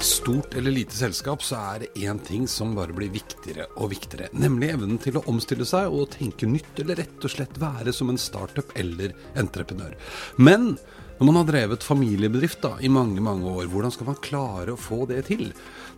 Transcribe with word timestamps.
Stort 0.00 0.54
eller 0.54 0.70
lite 0.70 0.96
selskap, 0.96 1.42
så 1.44 1.58
er 1.60 1.82
det 1.82 2.06
én 2.06 2.18
ting 2.24 2.46
som 2.48 2.72
bare 2.72 2.94
blir 2.96 3.10
viktigere 3.12 3.66
og 3.76 3.90
viktigere. 3.92 4.30
Nemlig 4.32 4.70
evnen 4.72 4.96
til 5.02 5.18
å 5.20 5.24
omstille 5.28 5.66
seg 5.68 5.92
og 5.92 6.14
tenke 6.14 6.48
nytt, 6.48 6.72
eller 6.80 6.96
rett 7.02 7.26
og 7.26 7.32
slett 7.34 7.60
være 7.60 7.92
som 7.92 8.08
en 8.08 8.20
startup 8.20 8.72
eller 8.80 9.12
entreprenør. 9.36 9.98
Men 10.40 10.70
når 11.18 11.28
man 11.28 11.36
har 11.36 11.50
drevet 11.50 11.84
familiebedrift 11.84 12.62
da, 12.64 12.72
i 12.80 12.88
mange 12.88 13.20
mange 13.20 13.44
år, 13.44 13.68
hvordan 13.68 13.92
skal 13.92 14.08
man 14.08 14.22
klare 14.24 14.72
å 14.72 14.80
få 14.80 15.02
det 15.10 15.20
til? 15.28 15.50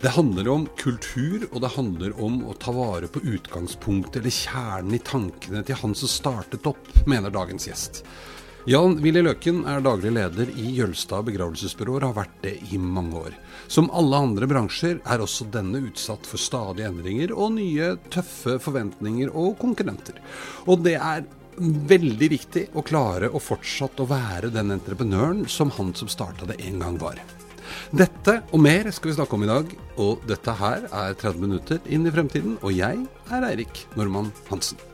Det 0.03 0.17
handler 0.17 0.51
om 0.51 0.67
kultur, 0.83 1.47
og 1.53 1.63
det 1.63 1.75
handler 1.77 2.19
om 2.19 2.41
å 2.51 2.59
ta 2.59 2.75
vare 2.75 3.07
på 3.07 3.23
utgangspunktet 3.23 4.19
eller 4.19 4.35
kjernen 4.35 4.99
i 4.99 5.05
tankene 5.07 5.63
til 5.63 5.79
han 5.79 5.95
som 5.95 6.11
startet 6.11 6.67
opp, 6.67 6.91
mener 7.07 7.31
dagens 7.31 7.71
gjest. 7.71 8.03
Jan 8.63 8.93
Willy 9.03 9.25
Løken 9.27 9.65
er 9.67 9.81
daglig 9.83 10.13
leder 10.15 10.51
i 10.55 10.69
Jølstad 10.77 11.25
begravelsesbyråer 11.27 12.05
og 12.05 12.13
har 12.13 12.19
vært 12.21 12.37
det 12.45 12.53
i 12.71 12.79
mange 12.79 13.19
år. 13.19 13.35
Som 13.67 13.89
alle 13.91 14.21
andre 14.23 14.47
bransjer 14.47 15.01
er 15.03 15.25
også 15.25 15.49
denne 15.51 15.81
utsatt 15.89 16.29
for 16.31 16.39
stadige 16.39 16.87
endringer 16.87 17.35
og 17.35 17.57
nye 17.57 17.89
tøffe 18.15 18.61
forventninger 18.63 19.33
og 19.35 19.57
konkurrenter. 19.59 20.21
Og 20.71 20.85
det 20.87 20.95
er 20.95 21.27
veldig 21.91 22.29
viktig 22.37 22.65
å 22.79 22.87
klare 22.87 23.33
å 23.35 23.43
fortsatt 23.43 23.99
å 23.99 24.07
være 24.13 24.53
den 24.55 24.71
entreprenøren 24.77 25.43
som 25.51 25.75
han 25.75 25.91
som 25.99 26.13
starta 26.13 26.47
det 26.53 26.61
en 26.63 26.79
gang 26.87 27.03
var. 27.03 27.19
Dette 27.91 28.39
og 28.53 28.63
mer 28.63 28.93
skal 28.95 29.11
vi 29.11 29.17
snakke 29.19 29.39
om 29.41 29.43
i 29.43 29.51
dag, 29.51 29.75
og 29.99 30.23
dette 30.31 30.55
her 30.63 30.87
er 30.87 31.19
30 31.19 31.43
minutter 31.49 31.83
inn 31.91 32.07
i 32.07 32.15
fremtiden, 32.15 32.57
og 32.63 32.79
jeg 32.79 33.03
er 33.27 33.51
Eirik 33.51 33.87
Normann 33.99 34.31
Hansen. 34.53 34.92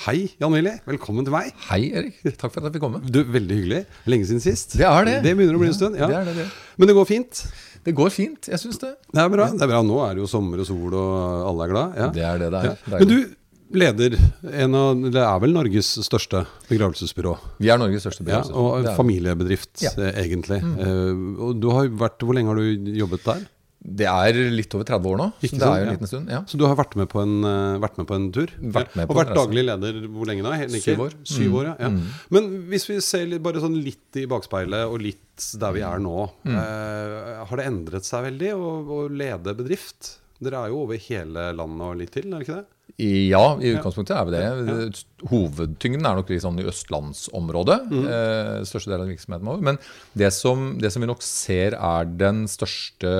Hei, 0.00 0.30
Jan 0.40 0.54
Willy. 0.54 0.70
Velkommen 0.88 1.26
til 1.26 1.34
meg. 1.34 1.50
Hei, 1.66 1.90
Erik. 1.92 2.20
Takk 2.40 2.54
for 2.54 2.62
at 2.62 2.70
jeg 2.70 2.78
fikk 2.78 2.84
komme. 2.86 3.00
Du, 3.04 3.18
Veldig 3.34 3.56
hyggelig. 3.58 3.80
Lenge 4.08 4.28
siden 4.30 4.40
sist. 4.40 4.78
Det 4.80 4.86
er 4.88 5.04
det. 5.04 5.16
Det 5.26 5.34
begynner 5.36 5.58
å 5.58 5.60
bli 5.60 5.68
en 5.68 5.76
stund. 5.76 5.98
Ja. 6.00 6.08
Det 6.08 6.16
er 6.16 6.30
det, 6.30 6.36
det. 6.38 6.46
Men 6.80 6.88
det 6.88 6.94
går 6.96 7.08
fint? 7.10 7.42
Det 7.84 7.92
går 7.98 8.08
fint, 8.14 8.48
jeg 8.48 8.60
syns 8.62 8.80
det. 8.80 8.94
Det 9.12 9.20
er 9.20 9.28
bra. 9.32 9.50
det 9.52 9.66
er 9.66 9.70
bra. 9.74 9.82
Nå 9.84 9.98
er 10.06 10.16
det 10.16 10.22
jo 10.24 10.30
sommer 10.32 10.62
og 10.64 10.68
sol, 10.70 10.96
og 10.96 11.44
alle 11.50 11.66
er 11.66 11.74
glad. 11.74 12.00
Ja. 12.00 12.08
Det 12.16 12.24
er 12.30 12.40
det 12.40 12.48
det 12.54 12.62
er. 12.62 12.70
Ja. 12.70 12.96
Men 12.96 13.12
du 13.12 13.76
leder 13.80 14.16
en 14.64 14.74
av 14.74 15.04
Det 15.14 15.20
er 15.22 15.44
vel 15.44 15.52
Norges 15.54 15.92
største 16.08 16.42
begravelsesbyrå? 16.70 17.36
Vi 17.60 17.68
er 17.70 17.84
Norges 17.84 18.04
største 18.06 18.24
begravelsesbyrå. 18.24 18.66
Ja, 18.80 18.94
og 18.96 18.98
familiebedrift. 19.04 19.74
Mm. 19.84 20.00
eh, 20.08 20.20
egentlig. 20.24 20.62
Eh, 20.64 21.24
og 21.44 21.60
du 21.60 21.68
har 21.76 21.92
vært 22.06 22.24
Hvor 22.24 22.40
lenge 22.40 22.54
har 22.54 22.60
du 22.64 22.92
jobbet 23.04 23.28
der? 23.28 23.44
Det 23.82 24.04
er 24.06 24.36
litt 24.52 24.74
over 24.76 24.84
30 24.84 25.06
år 25.08 25.16
nå, 25.16 25.26
Ikke 25.40 25.56
så 25.56 25.58
det 25.58 25.66
er 25.66 25.78
jo 25.80 25.80
en 25.80 25.86
Ja. 25.88 25.92
liten 25.96 26.06
stund. 26.10 26.28
Ja. 26.28 26.40
Så 26.44 26.58
du 26.60 26.66
har 26.66 26.76
vært 26.76 26.94
med 27.00 27.08
på 27.08 27.22
en, 27.22 27.42
eh, 27.44 27.78
vært 27.80 27.96
med 27.96 28.06
på 28.06 28.14
en 28.14 28.26
tur? 28.30 28.46
Vært 28.60 28.94
med 28.94 29.08
og 29.08 29.14
på 29.16 29.24
vært 29.24 29.34
daglig 29.34 29.64
leder 29.64 30.02
hvor 30.12 30.26
lenge 30.28 30.42
da? 30.44 30.52
Helt- 30.52 30.70
Syv 30.84 30.98
år. 31.06 31.14
Syv 31.24 31.48
Mm. 31.48 31.54
år, 31.56 31.64
ja. 31.64 31.76
ja. 31.80 31.88
Men 32.30 32.50
hvis 32.68 32.86
vi 32.88 33.00
ser 33.00 33.24
litt, 33.26 33.42
bare 33.42 33.54
sånn 33.60 33.82
litt 33.82 34.16
i 34.20 34.26
bakspeilet, 34.26 34.84
og 34.86 35.00
litt 35.00 35.16
der 35.58 35.72
vi 35.72 35.80
er 35.80 35.98
nå. 35.98 36.30
Mm. 36.44 36.56
Eh, 36.60 37.44
har 37.46 37.56
det 37.56 37.66
endret 37.66 38.04
seg 38.04 38.24
veldig 38.28 38.52
å, 38.52 38.86
å 38.86 39.08
lede 39.08 39.56
bedrift? 39.56 40.16
Dere 40.42 40.66
er 40.66 40.68
jo 40.68 40.82
over 40.84 40.96
hele 40.96 41.52
landet 41.56 41.80
og 41.84 41.96
litt 41.96 42.10
til, 42.12 42.28
er 42.32 42.38
det 42.38 42.46
ikke 42.48 42.56
det? 42.60 42.66
Ja, 42.98 43.44
i 43.60 43.74
utgangspunktet 43.74 44.16
er 44.16 44.24
vi 44.26 44.32
det. 44.34 45.02
Hovedtyngden 45.30 46.06
er 46.06 46.18
nok 46.18 46.32
sånn 46.42 46.58
i 46.62 46.66
østlandsområdet. 46.70 47.78
Mm. 47.90 48.04
Eh, 48.08 48.64
største 48.68 48.90
del 48.92 49.04
av 49.04 49.10
virksomheten 49.12 49.46
vår. 49.46 49.62
Men 49.70 49.78
det 50.18 50.32
som, 50.34 50.78
det 50.80 50.90
som 50.92 51.04
vi 51.04 51.10
nok 51.10 51.22
ser 51.22 51.76
er 51.78 52.10
den 52.20 52.46
største, 52.50 53.12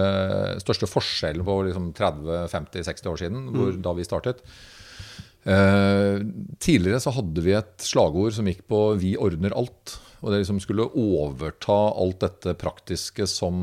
største 0.64 0.88
forskjellen 0.90 1.46
på 1.46 1.56
liksom 1.68 1.92
30-50-60 1.96 3.10
år 3.12 3.22
siden, 3.24 3.48
hvor, 3.54 3.70
Mm. 3.70 3.82
da 3.82 3.92
vi 3.94 4.04
startet. 4.08 4.42
Eh, 5.46 6.20
tidligere 6.60 7.00
så 7.00 7.12
hadde 7.16 7.40
vi 7.40 7.52
et 7.56 7.78
slagord 7.80 8.34
som 8.36 8.44
gikk 8.46 8.66
på 8.68 8.98
'vi 8.98 9.16
ordner 9.16 9.50
alt'. 9.56 9.98
Og 10.20 10.32
det 10.32 10.42
liksom 10.42 10.60
skulle 10.60 10.88
overta 11.00 11.76
alt 11.96 12.20
dette 12.24 12.54
praktiske 12.60 13.26
som, 13.30 13.56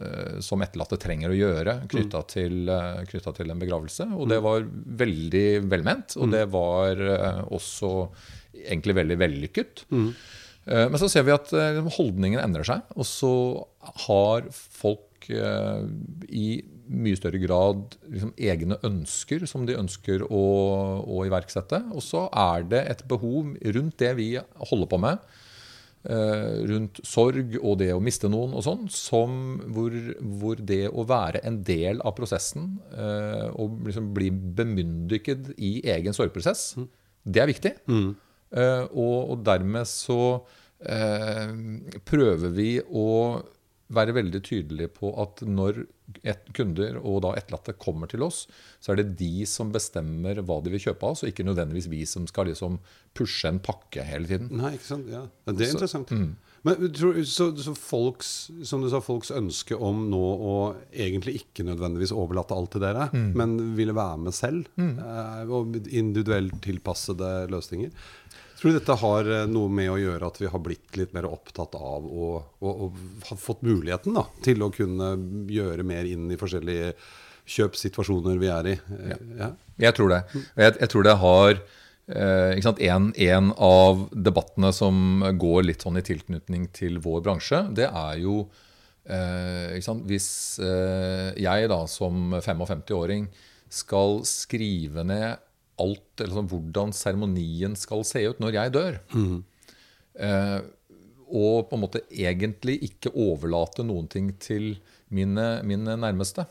eh, 0.00 0.38
som 0.44 0.62
etterlatte 0.64 0.98
trenger 1.00 1.32
å 1.32 1.36
gjøre 1.36 1.76
knytta 1.92 2.22
til, 2.32 2.68
eh, 2.68 3.04
til 3.04 3.50
en 3.50 3.60
begravelse. 3.60 4.08
Og 4.16 4.28
det 4.28 4.40
var 4.44 4.64
veldig 5.04 5.68
velment, 5.68 6.16
og 6.16 6.32
det 6.32 6.44
var 6.50 6.96
eh, 6.96 7.42
også 7.44 7.92
egentlig 8.64 8.96
veldig 9.02 9.18
vellykket. 9.20 9.84
Mm. 9.92 10.12
Men 10.68 11.00
så 11.00 11.06
ser 11.08 11.22
vi 11.24 11.32
at 11.32 11.48
holdningen 11.96 12.42
endrer 12.42 12.66
seg, 12.68 12.82
og 12.92 13.06
så 13.08 13.30
har 14.04 14.50
folk 14.52 15.24
i 15.32 16.48
mye 16.92 17.16
større 17.16 17.40
grad 17.40 17.96
liksom, 18.08 18.34
egne 18.36 18.76
ønsker 18.84 19.46
som 19.48 19.64
de 19.68 19.78
ønsker 19.78 20.26
å, 20.28 20.44
å 21.08 21.24
iverksette. 21.24 21.80
Og 21.94 22.04
så 22.04 22.26
er 22.28 22.68
det 22.68 22.82
et 22.92 23.04
behov 23.08 23.54
rundt 23.78 23.96
det 24.02 24.12
vi 24.18 24.28
holder 24.70 24.90
på 24.92 25.00
med, 25.00 25.24
rundt 26.06 27.00
sorg 27.04 27.56
og 27.58 27.80
det 27.80 27.90
å 27.92 27.98
miste 28.00 28.30
noen 28.30 28.54
og 28.56 28.62
sånn, 28.64 28.84
som 28.92 29.58
hvor, 29.74 29.92
hvor 30.40 30.60
det 30.62 30.86
å 30.88 31.02
være 31.08 31.42
en 31.48 31.58
del 31.66 31.98
av 32.06 32.14
prosessen 32.16 32.76
eh, 32.94 33.48
og 33.58 33.82
liksom 33.88 34.12
bli 34.16 34.30
bemyndiget 34.30 35.50
i 35.58 35.80
egen 35.90 36.16
sorgprosess, 36.16 36.70
det 37.26 37.42
er 37.42 37.50
viktig. 37.50 37.74
Eh, 38.54 38.84
og, 38.94 39.34
og 39.34 39.44
dermed 39.44 39.88
så 39.90 40.20
eh, 40.80 41.50
prøver 42.08 42.54
vi 42.56 42.70
å 42.80 43.08
være 43.90 44.12
veldig 44.16 44.40
tydelige 44.44 44.90
på 44.92 45.10
at 45.22 45.40
når 45.48 45.86
et, 46.24 46.42
kunder 46.56 46.96
og 47.02 47.22
da 47.24 47.34
etterlatte 47.36 47.74
kommer 47.80 48.08
til 48.08 48.22
oss, 48.24 48.46
så 48.80 48.92
er 48.92 49.00
det 49.02 49.16
de 49.20 49.44
som 49.48 49.70
bestemmer 49.72 50.40
hva 50.44 50.58
de 50.64 50.72
vil 50.72 50.80
kjøpe 50.80 51.04
av 51.04 51.14
oss, 51.16 51.22
og 51.24 51.30
ikke 51.32 51.44
nødvendigvis 51.48 51.88
vi 51.92 52.02
som 52.08 52.26
skal 52.28 52.48
liksom 52.50 52.78
pushe 53.16 53.48
en 53.48 53.60
pakke 53.64 54.04
hele 54.08 54.28
tiden. 54.28 54.52
Nei, 54.56 54.74
ikke 54.76 54.88
sant? 54.92 55.08
Ja, 55.12 55.26
Det 55.46 55.60
er 55.60 55.64
Så- 55.66 55.76
interessant. 55.78 56.10
mm. 56.10 56.36
Men 56.64 56.90
tror, 56.92 57.14
så, 57.22 57.52
så 57.56 57.72
folks, 57.76 58.50
som 58.66 58.82
du 58.82 58.88
sa, 58.90 58.98
folks 59.00 59.30
ønske 59.30 59.76
om 59.80 60.10
nå 60.10 60.18
å 60.18 60.54
egentlig 60.92 61.36
ikke 61.44 61.64
nødvendigvis 61.64 62.10
overlate 62.12 62.52
alt 62.56 62.72
til 62.72 62.80
dere, 62.82 63.08
Mm. 63.14 63.32
men 63.36 63.74
ville 63.76 63.94
være 63.94 64.18
med 64.18 64.34
selv, 64.34 64.66
mm. 64.76 64.98
og 65.54 65.76
individuelt 65.86 66.60
tilpassede 66.60 67.48
løsninger. 67.48 67.90
Tror 68.58 68.72
du 68.72 68.78
dette 68.80 68.96
har 69.00 69.28
eh, 69.30 69.46
noe 69.46 69.70
med 69.70 69.92
å 69.92 70.00
gjøre 70.00 70.28
at 70.32 70.40
vi 70.42 70.50
har 70.50 70.62
blitt 70.62 70.98
litt 70.98 71.14
mer 71.14 71.28
opptatt 71.30 71.76
av 71.78 72.06
og, 72.06 72.58
å, 72.58 72.74
å 72.88 72.90
ha 73.30 73.38
fått 73.38 73.62
muligheten 73.66 74.16
da, 74.18 74.26
til 74.42 74.64
å 74.66 74.72
kunne 74.74 75.12
gjøre 75.52 75.86
mer 75.86 76.08
inn 76.10 76.26
i 76.32 76.38
forskjellige 76.40 76.92
kjøpssituasjoner 77.48 78.40
vi 78.42 78.50
er 78.52 78.70
i? 78.74 78.78
Ja. 79.12 79.18
Ja. 79.38 79.50
Jeg 79.86 79.94
tror 79.96 80.10
det. 80.12 80.22
Jeg, 80.58 80.74
jeg 80.82 80.90
tror 80.92 81.06
det 81.06 81.14
har 81.22 81.52
eh, 81.54 82.70
en, 82.90 83.10
en 83.14 83.52
av 83.54 84.06
debattene 84.12 84.72
som 84.74 85.22
går 85.38 85.68
litt 85.70 85.86
sånn 85.86 86.00
i 86.00 86.06
tilknytning 86.06 86.68
til 86.74 86.98
vår 87.04 87.22
bransje, 87.28 87.62
det 87.78 87.86
er 87.88 88.18
jo 88.24 88.40
eh, 89.06 89.78
Hvis 90.10 90.30
eh, 90.58 91.30
jeg 91.38 91.70
da 91.70 91.84
som 91.86 92.34
55-åring 92.34 93.30
skal 93.70 94.22
skrive 94.26 95.04
ned 95.06 95.47
alt, 95.82 96.20
eller 96.20 96.34
sånn, 96.38 96.50
hvordan 96.50 96.92
seremonien 96.96 97.76
skal 97.78 98.04
se 98.06 98.24
ut 98.28 98.42
når 98.42 98.58
jeg 98.58 98.74
dør, 98.74 99.00
eh, 100.18 100.60
og 101.28 101.66
på 101.68 101.76
en 101.76 101.82
måte 101.82 102.04
egentlig 102.08 102.78
ikke 102.86 103.12
overlate 103.12 103.84
noen 103.84 104.06
ting 104.08 104.30
til 104.40 104.78
mine, 105.12 105.60
mine 105.68 105.96
nærmeste. 106.00 106.46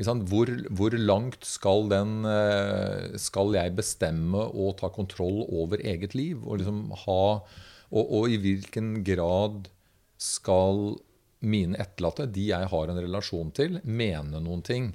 Hvor, 0.00 0.48
hvor 0.70 0.94
langt 0.96 1.44
skal, 1.44 1.88
den, 1.90 2.24
eh, 2.24 3.18
skal 3.20 3.52
jeg 3.52 3.74
bestemme 3.76 4.46
og 4.48 4.78
ta 4.78 4.88
kontroll 4.88 5.42
over 5.50 5.82
eget 5.82 6.14
liv? 6.16 6.38
Og, 6.46 6.62
liksom 6.62 6.94
ha, 7.02 7.42
og, 7.90 8.04
og 8.06 8.30
i 8.32 8.38
hvilken 8.40 9.02
grad 9.04 9.68
skal 10.16 10.94
mine 11.40 11.76
etterlatte, 11.80 12.28
de 12.32 12.46
jeg 12.50 12.70
har 12.72 12.92
en 12.92 13.02
relasjon 13.02 13.50
til, 13.56 13.80
mene 13.84 14.40
noen 14.40 14.62
ting 14.64 14.94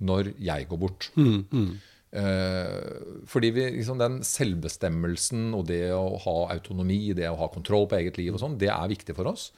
når 0.00 0.32
jeg 0.40 0.66
går 0.70 0.80
bort? 0.82 1.10
Eh, 1.54 1.78
fordi 2.10 3.52
vi, 3.54 3.64
liksom 3.76 4.00
den 4.00 4.16
selvbestemmelsen 4.26 5.52
og 5.54 5.68
det 5.68 5.92
å 5.94 6.16
ha 6.24 6.32
autonomi, 6.56 7.12
det 7.14 7.28
å 7.30 7.36
ha 7.38 7.46
kontroll 7.54 7.86
på 7.86 8.00
eget 8.00 8.18
liv, 8.18 8.32
og 8.34 8.42
sånn, 8.42 8.56
det 8.58 8.72
er 8.74 8.90
viktig 8.90 9.14
for 9.14 9.30
oss. 9.30 9.52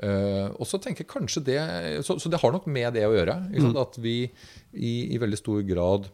Eh, 0.00 0.48
og 0.56 0.64
så 0.64 0.80
tenker 0.80 1.04
jeg 1.04 1.10
kanskje 1.10 1.42
det 1.44 1.58
så, 2.06 2.16
så 2.16 2.30
det 2.32 2.40
har 2.40 2.54
nok 2.54 2.64
med 2.72 2.94
det 2.96 3.04
å 3.04 3.12
gjøre. 3.12 3.36
Sant? 3.58 3.80
At 3.80 3.98
vi 4.00 4.16
i, 4.24 4.92
i 5.12 5.20
veldig 5.20 5.40
stor 5.40 5.60
grad 5.68 6.08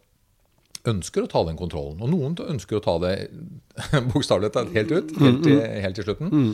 ønsker 0.89 1.25
å 1.25 1.31
ta 1.31 1.45
den 1.47 1.59
kontrollen. 1.59 2.01
Og 2.03 2.11
noen 2.11 2.35
ønsker 2.49 2.79
å 2.79 2.83
ta 2.85 2.97
det 3.03 3.15
bokstavelig 4.13 4.51
talt 4.55 4.75
helt 4.75 4.95
ut, 4.95 5.15
helt 5.23 5.47
til, 5.47 5.63
helt 5.85 5.99
til 5.99 6.09
slutten. 6.09 6.51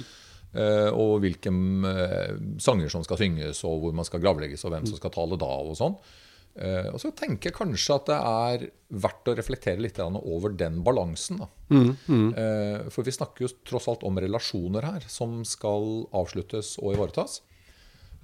Eh, 0.54 0.90
og 0.94 1.16
hvilke 1.24 1.50
uh, 1.50 2.36
sanger 2.62 2.92
som 2.92 3.02
skal 3.06 3.18
synges, 3.18 3.64
og 3.66 3.80
hvor 3.82 3.96
man 3.96 4.06
skal 4.06 4.22
gravlegges, 4.22 4.62
og 4.66 4.74
hvem 4.74 4.84
som 4.86 5.00
skal 5.00 5.12
tale 5.14 5.38
da, 5.40 5.50
og 5.64 5.74
sånn. 5.78 5.96
Eh, 6.54 6.86
og 6.92 7.00
så 7.02 7.10
tenker 7.18 7.50
jeg 7.50 7.56
kanskje 7.56 7.96
at 7.98 8.10
det 8.10 8.18
er 8.18 8.66
verdt 9.04 9.30
å 9.30 9.34
reflektere 9.34 9.82
litt 9.82 9.98
over 9.98 10.54
den 10.54 10.82
balansen. 10.86 11.40
Da. 11.42 11.48
Eh, 12.38 12.84
for 12.94 13.06
vi 13.06 13.14
snakker 13.16 13.46
jo 13.46 13.50
tross 13.66 13.88
alt 13.90 14.06
om 14.06 14.20
relasjoner 14.22 14.86
her, 14.86 15.08
som 15.10 15.42
skal 15.48 16.06
avsluttes 16.14 16.76
og 16.78 16.94
ivaretas. 16.94 17.40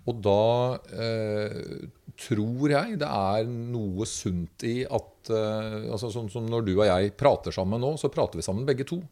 Og 0.09 0.21
da 0.25 0.79
eh, 0.97 1.89
tror 2.21 2.73
jeg 2.73 3.01
det 3.03 3.09
er 3.09 3.51
noe 3.51 4.07
sunt 4.09 4.65
i 4.65 4.81
at 4.87 5.29
eh, 5.29 5.91
altså 5.93 6.09
Sånn 6.15 6.31
som 6.33 6.47
når 6.49 6.65
du 6.71 6.73
og 6.79 6.87
jeg 6.89 7.13
prater 7.21 7.53
sammen 7.55 7.83
nå, 7.83 7.97
så 8.01 8.09
prater 8.13 8.41
vi 8.41 8.47
sammen 8.47 8.65
begge 8.69 8.87
to. 8.89 9.03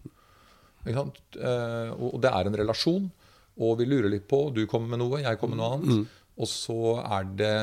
Eh, 1.37 1.91
og 1.93 2.21
det 2.23 2.31
er 2.33 2.49
en 2.49 2.61
relasjon. 2.63 3.11
Og 3.59 3.73
vi 3.81 3.89
lurer 3.91 4.07
litt 4.13 4.29
på 4.31 4.53
Du 4.55 4.61
kommer 4.71 4.95
med 4.95 5.01
noe, 5.03 5.19
jeg 5.19 5.39
kommer 5.41 5.59
med 5.59 5.65
noe 5.65 5.77
annet. 5.77 6.13
Og 6.39 6.49
så 6.51 6.99
er 7.03 7.29
det 7.39 7.55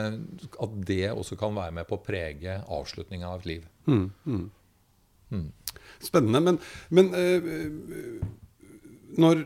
at 0.61 0.79
det 0.87 1.11
også 1.11 1.37
kan 1.39 1.55
være 1.55 1.71
med 1.77 1.87
på 1.87 1.97
å 1.97 2.03
prege 2.03 2.57
avslutninga 2.63 3.29
av 3.29 3.43
et 3.43 3.49
liv. 3.53 3.69
Spennende. 6.03 6.41
Men, 6.43 6.59
men 6.89 7.13
eh, 7.15 8.25
når 9.21 9.45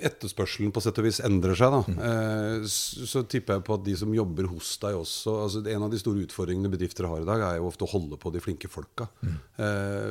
etterspørselen 0.00 0.72
på 0.74 0.80
sett 0.82 0.98
og 0.98 1.04
vis 1.06 1.20
endrer 1.22 1.54
seg, 1.58 1.74
da, 1.74 1.80
mm. 1.86 2.64
så, 2.66 3.06
så 3.06 3.22
tipper 3.28 3.58
jeg 3.58 3.64
på 3.66 3.76
at 3.76 3.84
de 3.86 3.94
som 4.00 4.14
jobber 4.16 4.48
hos 4.50 4.72
deg 4.82 4.96
også 4.98 5.34
altså 5.44 5.60
En 5.70 5.84
av 5.86 5.92
de 5.92 6.00
store 6.00 6.24
utfordringene 6.24 6.70
bedrifter 6.72 7.06
har 7.06 7.22
i 7.22 7.28
dag, 7.28 7.44
er 7.44 7.58
jo 7.60 7.68
ofte 7.68 7.86
å 7.86 7.90
holde 7.92 8.18
på 8.20 8.32
de 8.34 8.42
flinke 8.42 8.70
folka. 8.72 9.06
Eh, 9.22 10.08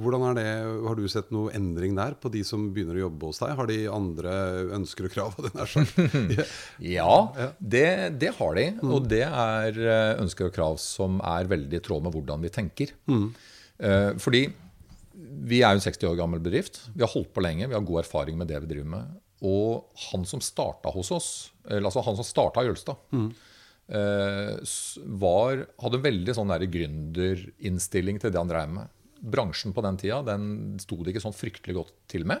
hvordan 0.00 0.24
er 0.30 0.38
det, 0.38 0.46
Har 0.86 0.98
du 0.98 1.04
sett 1.12 1.30
noe 1.34 1.52
endring 1.56 1.94
der 1.98 2.16
på 2.20 2.32
de 2.32 2.42
som 2.46 2.70
begynner 2.74 2.98
å 2.98 3.04
jobbe 3.04 3.30
hos 3.30 3.42
deg? 3.42 3.54
Har 3.60 3.70
de 3.70 3.78
andre 3.92 4.34
ønsker 4.80 5.08
og 5.08 5.14
krav? 5.14 5.36
hadde 5.38 6.34
ja. 6.40 6.48
Ja, 6.90 7.52
det, 7.58 7.86
det 8.20 8.34
har 8.40 8.56
de. 8.58 8.66
Og 8.88 9.06
det 9.10 9.24
er 9.26 9.84
eh, 9.84 10.16
ønsker 10.22 10.48
og 10.48 10.56
krav 10.56 10.80
som 10.82 11.20
er 11.22 11.50
veldig 11.50 11.78
i 11.78 11.84
tråd 11.84 12.06
med 12.06 12.16
hvordan 12.16 12.42
vi 12.46 12.52
tenker. 12.54 12.96
Eh, 13.06 14.10
Fordi 14.20 14.44
vi 15.40 15.62
er 15.64 15.72
jo 15.74 15.80
en 15.80 15.84
60 15.86 16.06
år 16.10 16.16
gammel 16.18 16.40
bedrift. 16.44 16.82
Vi 16.94 17.02
har 17.04 17.10
holdt 17.12 17.32
på 17.34 17.42
lenge, 17.44 17.68
vi 17.70 17.74
har 17.76 17.84
god 17.86 18.02
erfaring 18.04 18.36
med 18.40 18.48
det 18.50 18.58
vi 18.64 18.70
driver 18.74 18.90
med. 18.96 19.14
Og 19.46 19.86
han 20.10 20.26
som 20.28 20.42
starta 20.44 20.92
hos 20.92 21.10
oss, 21.16 21.28
eller 21.64 21.88
altså 21.88 22.02
han 22.04 22.18
som 22.18 22.26
starta 22.28 22.60
i 22.60 22.68
Jølstad, 22.68 22.98
mm. 23.16 23.28
s- 24.62 24.98
var, 25.20 25.62
hadde 25.80 26.02
veldig 26.04 26.34
sånn 26.36 26.52
der 26.52 26.66
gründerinnstilling 26.70 28.20
til 28.20 28.32
det 28.34 28.40
han 28.40 28.50
drev 28.50 28.72
med. 28.74 28.88
Bransjen 29.20 29.74
på 29.76 29.82
den 29.84 29.98
tida 30.00 30.22
den 30.24 30.76
sto 30.80 31.00
det 31.04 31.12
ikke 31.14 31.22
sånn 31.26 31.36
fryktelig 31.36 31.76
godt 31.76 31.94
til 32.08 32.24
med. 32.28 32.40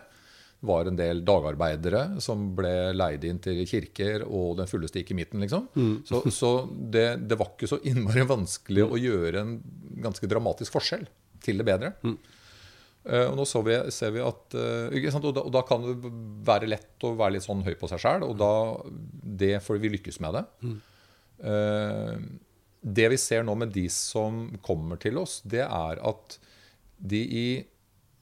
Det 0.60 0.68
var 0.68 0.88
en 0.90 0.96
del 0.98 1.22
dagarbeidere 1.24 2.20
som 2.20 2.50
ble 2.56 2.92
leid 2.92 3.24
inn 3.24 3.38
til 3.40 3.62
kirker, 3.68 4.26
og 4.28 4.58
den 4.58 4.68
fulleste 4.68 5.00
gikk 5.00 5.14
i 5.14 5.16
midten, 5.22 5.40
liksom. 5.40 5.70
Så, 6.04 6.20
så 6.36 6.50
det, 6.68 7.06
det 7.30 7.38
var 7.40 7.54
ikke 7.54 7.68
så 7.70 7.78
innmari 7.88 8.26
vanskelig 8.28 8.84
å 8.84 8.98
gjøre 9.00 9.40
en 9.40 9.54
ganske 10.04 10.28
dramatisk 10.28 10.76
forskjell 10.76 11.06
til 11.40 11.56
det 11.62 11.64
bedre. 11.70 11.94
Eh, 12.04 12.36
og 13.00 13.36
nå 13.38 13.46
så 13.48 13.62
vi, 13.64 13.78
ser 13.94 14.12
vi 14.12 14.20
at 14.20 14.54
eh? 14.60 15.06
Og, 15.16 15.30
da, 15.32 15.40
og 15.40 15.52
da 15.54 15.62
kan 15.64 15.86
det 15.86 16.12
være 16.44 16.68
lett 16.68 17.06
å 17.08 17.14
være 17.16 17.38
litt 17.38 17.46
sånn 17.46 17.64
høy 17.64 17.72
på 17.80 17.88
seg 17.88 18.02
sjæl, 18.02 18.26
og 18.26 18.36
da 18.40 18.52
det 19.40 19.54
får 19.64 19.80
vi 19.80 19.94
lykkes 19.96 20.20
med 20.20 20.36
det. 20.36 20.44
Mm. 20.60 20.78
det 22.80 23.06
vi 23.14 23.18
ser 23.20 23.44
nå 23.48 23.54
med 23.56 23.72
de 23.72 23.86
som 23.92 24.42
kommer 24.60 25.00
til 25.00 25.16
oss, 25.22 25.40
det 25.48 25.62
er 25.64 26.00
at 26.04 26.36
de, 27.00 27.20
i, 27.24 27.46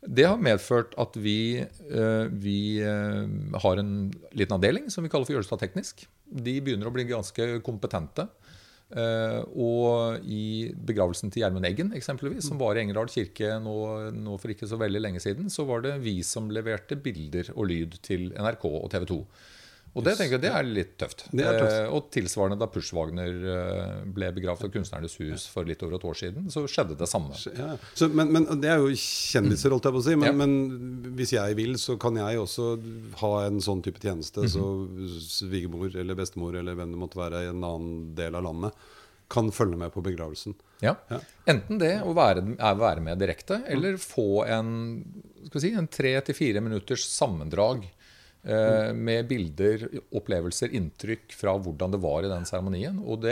Det 0.00 0.24
har 0.24 0.40
medført 0.40 0.94
at 1.00 1.16
vi, 1.20 1.60
eh, 1.60 2.26
vi 2.32 2.80
eh, 2.80 3.58
har 3.60 3.80
en 3.80 3.92
liten 4.32 4.56
avdeling 4.56 4.88
som 4.92 5.04
vi 5.04 5.10
kaller 5.12 5.28
for 5.28 5.36
Jølstad 5.36 5.60
Teknisk. 5.60 6.06
De 6.24 6.56
begynner 6.64 6.88
å 6.88 6.94
bli 6.94 7.04
ganske 7.10 7.58
kompetente. 7.66 8.24
Eh, 8.90 9.42
og 9.54 10.24
i 10.24 10.72
begravelsen 10.74 11.30
til 11.30 11.44
Gjermund 11.44 11.68
Eggen, 11.68 11.92
eksempelvis, 11.94 12.48
som 12.48 12.58
var 12.58 12.74
i 12.74 12.82
Engerdal 12.82 13.12
kirke 13.12 13.52
nå, 13.62 13.76
nå 14.16 14.38
for 14.40 14.50
ikke 14.50 14.66
så 14.66 14.80
veldig 14.80 15.04
lenge 15.04 15.22
siden, 15.22 15.52
så 15.52 15.66
var 15.68 15.84
det 15.84 15.98
vi 16.02 16.16
som 16.26 16.48
leverte 16.50 16.98
bilder 16.98 17.52
og 17.54 17.68
lyd 17.70 18.00
til 18.02 18.32
NRK 18.34 18.66
og 18.72 18.88
TV 18.90 19.06
2. 19.12 19.20
Og 19.98 20.04
det 20.06 20.12
tenker 20.18 20.36
jeg 20.36 20.42
det 20.44 20.50
er 20.54 20.66
litt 20.68 20.92
tøft. 21.00 21.24
Er 21.34 21.56
tøft. 21.58 21.72
Eh, 21.80 21.88
og 21.96 22.04
tilsvarende 22.14 22.58
da 22.60 22.68
Pushwagner 22.70 23.32
eh, 23.54 23.94
ble 24.14 24.28
begravd 24.36 24.68
av 24.68 24.70
Kunstnernes 24.76 25.16
hus 25.18 25.48
for 25.50 25.66
litt 25.66 25.82
over 25.82 25.96
et 25.98 26.04
år 26.06 26.18
siden, 26.20 26.46
så 26.54 26.62
skjedde 26.70 26.94
det 27.00 27.08
samme. 27.10 27.34
Ja, 27.58 27.72
så, 27.98 28.06
men, 28.06 28.30
men 28.36 28.46
det 28.62 28.70
er 28.70 28.78
jo 28.84 28.92
kjendiser, 28.94 29.74
holdt 29.74 29.88
jeg 29.90 29.96
på 29.96 30.02
å 30.02 30.06
si. 30.06 30.14
Men, 30.20 30.28
Ja. 30.30 30.36
men 30.38 31.10
hvis 31.18 31.34
jeg 31.34 31.58
vil, 31.58 31.74
så 31.82 31.98
kan 31.98 32.14
jeg 32.22 32.38
også 32.38 32.68
ha 33.24 33.32
en 33.48 33.58
sånn 33.66 33.82
type 33.82 33.98
tjeneste. 34.04 34.46
Så 34.52 34.62
svigermor 35.26 35.90
eller 35.98 36.14
bestemor 36.18 36.54
eller 36.60 36.78
hvem 36.78 36.94
det 36.94 37.00
måtte 37.02 37.18
være 37.20 37.44
i 37.46 37.50
en 37.50 37.64
annen 37.66 38.14
del 38.18 38.38
av 38.38 38.46
landet, 38.46 38.86
kan 39.30 39.50
følge 39.54 39.76
med 39.78 39.92
på 39.94 40.02
begravelsen. 40.02 40.54
Ja. 40.82 40.96
Ja. 41.10 41.18
Enten 41.50 41.78
det 41.78 41.96
å 42.02 42.14
være, 42.16 42.42
være 42.58 43.02
med 43.04 43.20
direkte, 43.22 43.60
eller 43.70 43.98
få 44.02 44.44
en, 44.50 44.72
skal 45.46 45.58
vi 45.60 45.62
si, 45.68 45.74
en 45.78 45.86
tre 45.90 46.14
til 46.26 46.34
fire 46.34 46.62
minutters 46.64 47.04
sammendrag 47.10 47.84
med 48.42 49.26
bilder, 49.28 49.82
opplevelser, 50.16 50.72
inntrykk 50.72 51.34
fra 51.36 51.52
hvordan 51.60 51.92
det 51.92 52.00
var 52.00 52.24
i 52.24 52.30
den 52.32 52.46
seremonien. 52.48 52.96
Og, 53.04 53.26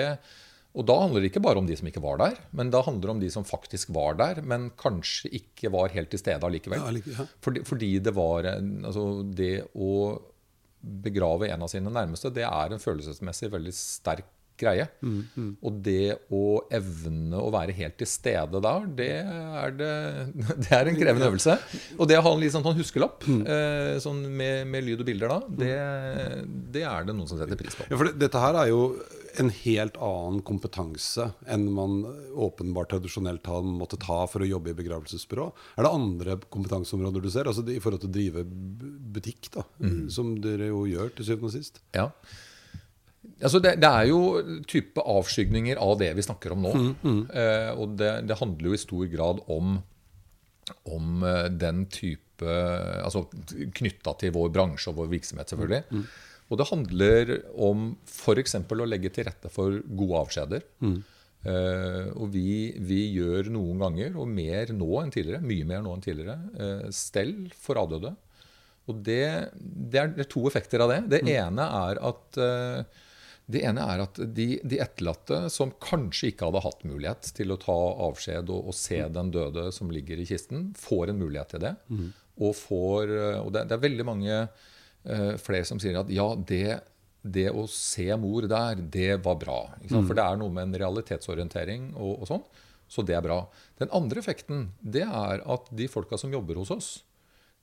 og 0.77 0.87
da 0.87 0.97
handler 1.01 1.25
det 1.25 1.31
ikke 1.33 1.43
bare 1.47 1.59
om 1.63 1.67
de 1.69 1.77
som 1.81 1.89
ikke 1.89 2.03
var 2.05 2.21
der, 2.21 2.37
men 2.53 2.69
da 2.75 2.83
handler 2.85 3.09
det 3.09 3.15
om 3.17 3.23
de 3.23 3.31
som 3.33 3.47
faktisk 3.49 3.89
var 3.97 4.19
der, 4.21 4.43
men 4.45 4.69
kanskje 4.79 5.31
ikke 5.41 5.73
var 5.73 5.95
helt 5.97 6.13
til 6.13 6.21
stede 6.21 6.45
allikevel. 6.45 6.83
Ja, 6.85 6.93
like- 6.93 7.15
ja. 7.17 7.27
Fordi, 7.41 7.65
fordi 7.65 7.93
det 8.05 8.15
var 8.15 8.51
altså 8.53 9.07
det 9.33 9.55
å 9.75 9.93
begrave 10.79 11.49
en 11.51 11.65
av 11.65 11.71
sine 11.73 11.91
nærmeste, 11.91 12.31
det 12.37 12.45
er 12.47 12.73
en 12.77 12.83
følelsesmessig 12.83 13.49
veldig 13.51 13.73
sterk 13.75 14.29
greie. 14.61 14.89
Og 15.63 15.81
det 15.85 16.19
å 16.35 16.45
evne 16.75 17.41
å 17.41 17.53
være 17.55 17.77
helt 17.79 17.99
til 18.01 18.11
stede 18.11 18.63
der, 18.65 18.89
det 18.99 19.11
er, 19.23 19.75
det, 19.79 19.93
det 20.65 20.73
er 20.75 20.91
en 20.91 20.99
krevende 20.99 21.31
øvelse. 21.31 21.59
Og 21.99 22.11
det 22.11 22.19
å 22.19 22.25
ha 22.27 22.35
en 22.35 22.43
litt 22.43 22.55
sånn 22.55 22.67
huskelapp 22.69 22.89
huskelapp 22.89 23.27
eh, 23.29 23.99
sånn 24.03 24.25
med, 24.27 24.67
med 24.71 24.85
lyd 24.87 25.03
og 25.03 25.09
bilder 25.09 25.33
da, 25.33 25.39
det, 25.61 25.77
det 26.75 26.85
er 26.89 27.07
det 27.07 27.15
noen 27.15 27.29
som 27.31 27.39
setter 27.41 27.59
pris 27.59 27.77
på. 27.77 27.87
Ja, 27.89 27.97
for 27.97 28.09
det, 28.09 28.17
dette 28.21 28.43
her 28.43 28.59
er 28.63 28.71
jo 28.71 28.83
en 29.39 29.53
helt 29.55 29.99
annen 30.03 30.41
kompetanse 30.47 31.29
enn 31.47 31.69
man 31.71 32.01
åpenbart 32.35 32.91
tradisjonelt 32.95 33.47
har 33.47 33.63
måttet 33.67 34.03
ta 34.07 34.25
for 34.31 34.43
å 34.43 34.49
jobbe 34.49 34.73
i 34.73 34.79
begravelsesbyrå. 34.81 35.47
Er 35.77 35.87
det 35.87 35.95
andre 35.95 36.39
kompetanseområder 36.49 37.23
du 37.23 37.31
ser, 37.31 37.51
altså 37.51 37.63
i 37.69 37.79
forhold 37.83 38.03
til 38.03 38.11
å 38.11 38.17
drive 38.17 38.45
butikk, 39.15 39.53
da, 39.55 39.67
som 40.13 40.35
dere 40.43 40.73
jo 40.73 40.85
gjør 40.91 41.15
til 41.15 41.31
syvende 41.31 41.53
og 41.53 41.55
sist? 41.55 41.83
Ja. 41.95 42.11
Altså 43.39 43.61
det, 43.63 43.77
det, 43.83 43.89
er 43.89 44.09
jo 44.11 44.63
type 44.67 45.03
avskygninger 45.03 45.79
av 45.83 45.99
det 46.01 46.11
vi 46.19 46.25
snakker 46.27 46.55
om 46.55 46.65
nå. 46.65 46.73
Mm, 46.75 46.89
mm. 47.03 47.21
Eh, 47.43 47.71
og 47.79 47.95
det, 48.01 48.13
det, 48.27 48.39
handler 48.41 48.71
jo 48.71 48.75
i 48.75 48.81
stor 48.83 49.05
grad 49.13 49.43
om, 49.55 49.77
om 50.91 51.27
eh, 51.27 51.45
den 51.55 51.87
type 51.93 52.25
Altså 52.39 53.25
knytta 53.75 54.13
til 54.21 54.31
vår 54.37 54.53
bransje 54.55 54.93
og 54.93 55.01
vår 55.01 55.09
virksomhet, 55.11 55.51
selvfølgelig. 55.51 55.81
Mm, 55.91 56.03
mm. 56.05 56.45
og 56.47 56.61
det 56.61 56.67
handler 56.69 57.33
om 57.67 57.81
f.eks. 58.07 58.55
å 58.63 58.87
legge 58.87 59.11
til 59.11 59.27
rette 59.27 59.51
for 59.51 59.81
gode 59.83 60.21
avskjeder. 60.21 60.63
Mm. 60.87 61.01
Eh, 61.47 62.07
og 62.19 62.33
vi, 62.35 62.75
vi, 62.83 63.01
gjør 63.15 63.51
noen 63.55 63.83
ganger, 63.85 64.17
og 64.19 64.31
mer 64.31 64.73
nå 64.75 64.89
enn 65.03 65.13
tidligere, 65.15 65.43
mye 65.47 65.67
mer 65.69 65.85
nå 65.85 65.95
enn 65.95 66.05
tidligere, 66.05 66.39
eh, 66.59 66.87
stell 66.95 67.35
for 67.59 67.79
avdøde. 67.83 68.15
Og 68.89 69.03
det, 69.05 69.23
det, 69.59 70.01
er, 70.01 70.15
det, 70.17 70.29
to 70.33 70.47
effekter 70.49 70.83
av 70.83 70.95
det. 70.95 71.03
Det 71.13 71.23
mm. 71.27 71.33
ene 71.37 71.69
er 71.83 72.01
at 72.09 72.41
eh, 72.43 73.05
det 73.49 73.63
ene 73.65 73.81
er 73.81 74.03
at 74.05 74.19
de, 74.37 74.47
de, 74.61 74.79
etterlatte 74.85 75.47
som 75.53 75.71
kanskje 75.81 76.33
ikke 76.33 76.51
hadde 76.51 76.61
hatt 76.67 76.83
mulighet 76.85 77.31
til 77.37 77.55
å 77.55 77.59
ta 77.61 77.77
avskjed 78.09 78.51
og, 78.53 78.69
og, 78.69 78.77
se 78.77 79.01
mm. 79.01 79.15
den 79.15 79.31
døde 79.33 79.65
som 79.73 79.93
ligger 79.93 80.21
i 80.21 80.27
kisten, 80.29 80.67
får 80.77 81.15
en 81.15 81.23
mulighet 81.23 81.55
til 81.55 81.63
det. 81.65 81.73
Mm. 81.89 82.11
Og, 82.45 82.53
får, 82.59 83.15
eh, 83.17 83.39
og 83.41 83.49
det, 83.57 83.65
det, 83.71 83.79
er 83.79 83.87
veldig 83.87 84.07
mange 84.07 84.37
uh, 84.45 85.35
flere 85.41 85.65
som 85.69 85.81
sier 85.81 85.97
at 86.03 86.13
ja, 86.13 86.29
det, 86.37 86.77
det, 87.25 87.49
å 87.49 87.65
se 87.73 88.11
mor 88.21 88.45
der, 88.53 88.85
det 88.85 89.17
var 89.25 89.41
bra. 89.41 89.63
Mm. 89.81 89.97
For 89.97 90.13
det 90.13 90.29
er 90.29 90.41
noe 90.45 90.53
med 90.53 90.69
en 90.69 90.81
realitetsorientering 90.85 91.95
og, 91.97 92.19
og 92.21 92.29
sånn. 92.29 92.45
Så 92.89 93.05
det 93.05 93.17
er 93.17 93.25
bra. 93.25 93.43
Den 93.81 93.89
andre 93.97 94.21
effekten 94.21 94.69
det 94.81 95.07
er 95.09 95.41
at 95.41 95.73
de 95.77 95.89
folka 95.89 96.21
som 96.21 96.33
jobber 96.37 96.61
hos 96.61 96.73
oss, 96.77 96.91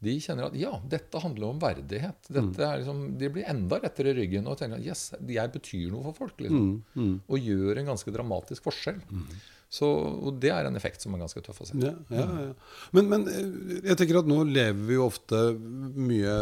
de 0.03 0.15
kjenner 0.21 0.49
at 0.49 0.55
ja, 0.59 0.73
dette 0.91 1.21
handler 1.23 1.53
om 1.53 1.59
verdighet. 1.61 2.29
Mm. 2.29 2.51
Liksom, 2.57 3.01
de 3.19 3.31
blir 3.31 3.49
enda 3.49 3.79
rettere 3.81 4.11
i 4.11 4.17
ryggen 4.19 4.47
og 4.51 4.59
tenker 4.59 4.81
at 4.81 4.87
yes, 4.87 5.07
jeg 5.15 5.53
betyr 5.53 5.89
noe 5.93 6.03
for 6.09 6.25
folk. 6.25 6.39
Liksom, 6.43 6.71
mm, 6.75 7.01
mm. 7.01 7.13
Og 7.31 7.51
gjør 7.51 7.81
en 7.81 7.93
ganske 7.93 8.15
dramatisk 8.15 8.67
forskjell. 8.67 8.99
Mm. 9.09 9.27
Så, 9.75 9.87
og 9.89 10.37
det 10.39 10.51
er 10.53 10.67
en 10.67 10.77
effekt 10.77 11.03
som 11.03 11.15
er 11.15 11.23
ganske 11.23 11.41
tøff 11.43 11.63
å 11.63 11.67
se. 11.67 11.75
Ja, 11.81 11.91
ja, 12.13 12.25
ja. 12.45 12.51
Men, 12.95 13.09
men, 13.11 13.25
eh, 13.27 13.79
jeg 13.89 13.97
tenker 13.99 14.21
at 14.21 14.29
nå 14.29 14.37
lever 14.47 14.83
vi 14.87 14.95
jo 14.95 15.07
ofte 15.09 15.41
mye 15.57 16.35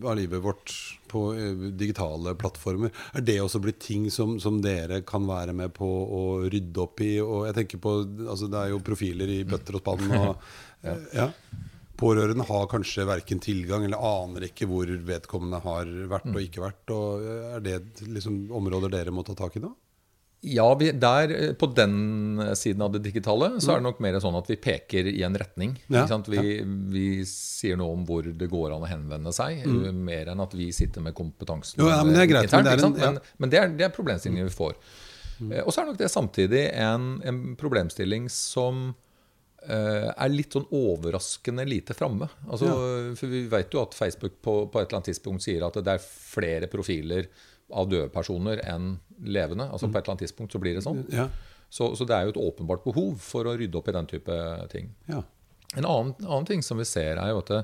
av 0.00 0.16
livet 0.18 0.42
vårt 0.42 0.74
på 1.10 1.26
eh, 1.36 1.68
digitale 1.78 2.34
plattformer. 2.40 2.90
Er 3.14 3.26
det 3.26 3.36
også 3.44 3.60
blitt 3.62 3.82
ting 3.84 4.08
som, 4.10 4.38
som 4.42 4.58
dere 4.64 5.02
kan 5.06 5.28
være 5.28 5.54
med 5.56 5.74
på 5.76 5.86
å 5.86 6.22
rydde 6.46 6.82
opp 6.82 7.04
i? 7.04 7.12
Og 7.22 7.44
jeg 7.50 7.60
tenker 7.60 7.84
på, 7.84 7.94
altså 8.26 8.50
Det 8.50 8.62
er 8.64 8.72
jo 8.72 8.82
profiler 8.86 9.36
i 9.36 9.42
bøtter 9.46 9.78
og 9.78 9.84
spann. 9.84 10.16
Og, 10.16 10.50
ja. 11.20 11.30
Pårørende 12.00 12.46
har 12.48 12.66
kanskje 12.70 13.04
verken 13.08 13.42
tilgang 13.44 13.84
eller 13.86 14.00
aner 14.00 14.48
ikke 14.48 14.68
hvor 14.70 14.88
vedkommende 14.88 15.60
har 15.64 15.92
vært 16.10 16.30
og 16.30 16.38
mm. 16.38 16.42
ikke 16.46 16.64
vært. 16.64 16.96
og 16.96 17.28
Er 17.56 17.64
det 17.64 17.78
liksom 18.08 18.46
områder 18.56 18.92
dere 18.92 19.14
må 19.14 19.24
ta 19.26 19.36
tak 19.38 19.58
i 19.60 19.64
nå? 19.64 19.74
Ja, 20.40 20.74
vi, 20.74 20.88
der, 20.96 21.30
eh, 21.36 21.52
På 21.52 21.66
den 21.66 22.40
siden 22.56 22.82
av 22.82 22.92
det 22.92 23.02
digitale 23.04 23.50
så 23.60 23.74
er 23.74 23.80
det 23.80 23.84
mm. 23.84 23.88
nok 23.90 23.98
mer 24.00 24.16
sånn 24.24 24.38
at 24.38 24.48
vi 24.48 24.56
peker 24.56 25.10
i 25.10 25.20
en 25.26 25.36
retning. 25.36 25.74
Ja, 25.92 26.06
vi, 26.26 26.40
ja. 26.40 26.64
vi, 26.94 27.04
sier 27.28 27.76
noe 27.76 27.92
om 27.98 28.06
hvor 28.08 28.24
det 28.24 28.48
går 28.48 28.72
an 28.72 28.86
å 28.86 28.88
henvende 28.88 29.34
seg, 29.36 29.60
mm. 29.66 29.82
Eh, 29.90 30.00
mer 30.08 30.32
enn 30.32 30.40
at 30.40 30.56
vi 30.56 30.70
sitter 30.72 31.04
med 31.04 31.16
kompetansen 31.18 31.82
jo, 31.82 31.90
ja, 31.92 32.00
men 32.06 32.16
det 32.16 32.24
er 32.24 32.32
greit, 32.32 32.48
internt. 32.48 32.64
Men, 32.64 32.96
det 32.96 33.04
er, 33.04 33.12
en, 33.12 33.20
men, 33.20 33.36
men 33.36 33.52
det, 33.52 33.60
er, 33.60 33.76
det 33.82 33.88
er 33.90 33.94
problemstillingen 33.94 34.48
vi 34.48 34.56
får. 34.56 34.80
Mm. 35.40 35.52
Eh, 35.52 35.62
og 35.66 35.74
så 35.74 35.82
er 35.82 35.90
nok 35.92 36.00
det 36.00 36.10
samtidig 36.12 36.66
en, 36.72 37.12
en 37.28 37.44
problemstilling 37.60 38.32
som 38.32 38.90
Eh, 38.90 39.09
er 39.70 40.32
litt 40.32 40.56
sånn 40.56 40.66
overraskende 40.74 41.64
lite 41.68 41.94
framme. 41.94 42.26
Altså, 42.48 42.66
ja. 42.68 43.14
For 43.18 43.30
vi 43.30 43.44
vet 43.52 43.74
jo 43.74 43.84
at 43.84 43.96
Facebook 43.96 44.40
på, 44.42 44.54
på, 44.72 44.80
et 44.80 44.88
eller 44.88 45.00
annet 45.00 45.10
tidspunkt 45.12 45.44
sier 45.44 45.66
at 45.66 45.78
det 45.78 45.94
er 45.94 46.02
flere 46.02 46.70
profiler 46.72 47.28
av 47.70 47.88
døde 47.90 48.08
personer 48.12 48.62
enn 48.66 48.96
levende. 49.22 49.68
Altså 49.70 49.86
mm. 49.86 49.92
På 49.92 49.98
et 49.98 50.02
eller 50.02 50.16
annet 50.16 50.24
tidspunkt 50.26 50.56
så 50.56 50.60
blir 50.62 50.76
det 50.78 50.84
sånn. 50.86 51.04
Ja. 51.14 51.28
Så, 51.70 51.92
så, 51.94 52.06
det 52.08 52.16
er 52.16 52.26
jo 52.26 52.34
et 52.34 52.42
åpenbart 52.42 52.82
behov 52.86 53.14
for 53.22 53.46
å 53.46 53.54
rydde 53.58 53.78
opp 53.78 53.88
i 53.90 53.94
den 53.94 54.10
type 54.10 54.36
ting. 54.72 54.90
Ja. 55.10 55.22
En 55.78 55.86
annen, 55.86 56.14
annen, 56.26 56.48
ting 56.48 56.64
som 56.66 56.80
vi 56.82 56.86
ser, 56.88 57.20
er 57.22 57.30
jo 57.30 57.42
at 57.44 57.52
det, 57.52 57.60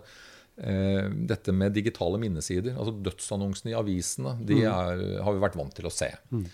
eh, 0.62 1.08
dette 1.32 1.54
med 1.54 1.75
digitale 1.75 2.20
minnesider, 2.22 2.76
altså 2.76 2.94
dødsannonsene 3.08 3.72
i 3.72 3.78
avisene, 3.78 4.36
de 4.46 4.60
mm. 4.62 4.68
er, 4.70 5.04
har 5.26 5.34
vi 5.34 5.42
vært 5.42 5.58
vant 5.58 5.75
til 5.75 5.90
å 5.90 5.94
se. 5.94 6.12
Mm. 6.30 6.46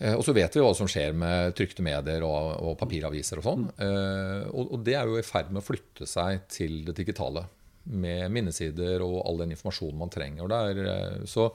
Eh, 0.00 0.16
og 0.16 0.24
så 0.24 0.34
vet 0.36 0.56
vi 0.56 0.62
hva 0.64 0.72
som 0.76 0.88
skjer 0.90 1.16
med 1.16 1.54
trykte 1.58 1.84
medier 1.84 2.24
og, 2.26 2.54
og 2.64 2.76
papiraviser 2.80 3.40
og 3.40 3.46
sånn. 3.46 3.66
Eh, 3.76 4.48
og, 4.48 4.74
og, 4.74 4.78
det 4.86 4.96
er 4.96 5.10
jo 5.10 5.20
i 5.20 5.26
ferd 5.26 5.52
med 5.52 5.62
å 5.62 5.66
flytte 5.66 6.08
seg 6.08 6.46
til 6.52 6.80
det 6.88 6.96
digitale. 7.02 7.44
Med 7.90 8.28
minnesider 8.32 9.04
og 9.04 9.22
all 9.24 9.40
den 9.42 9.54
informasjonen 9.54 10.00
man 10.00 10.12
trenger. 10.12 10.50
Der, 10.50 10.82
eh, 10.94 11.22
så 11.28 11.50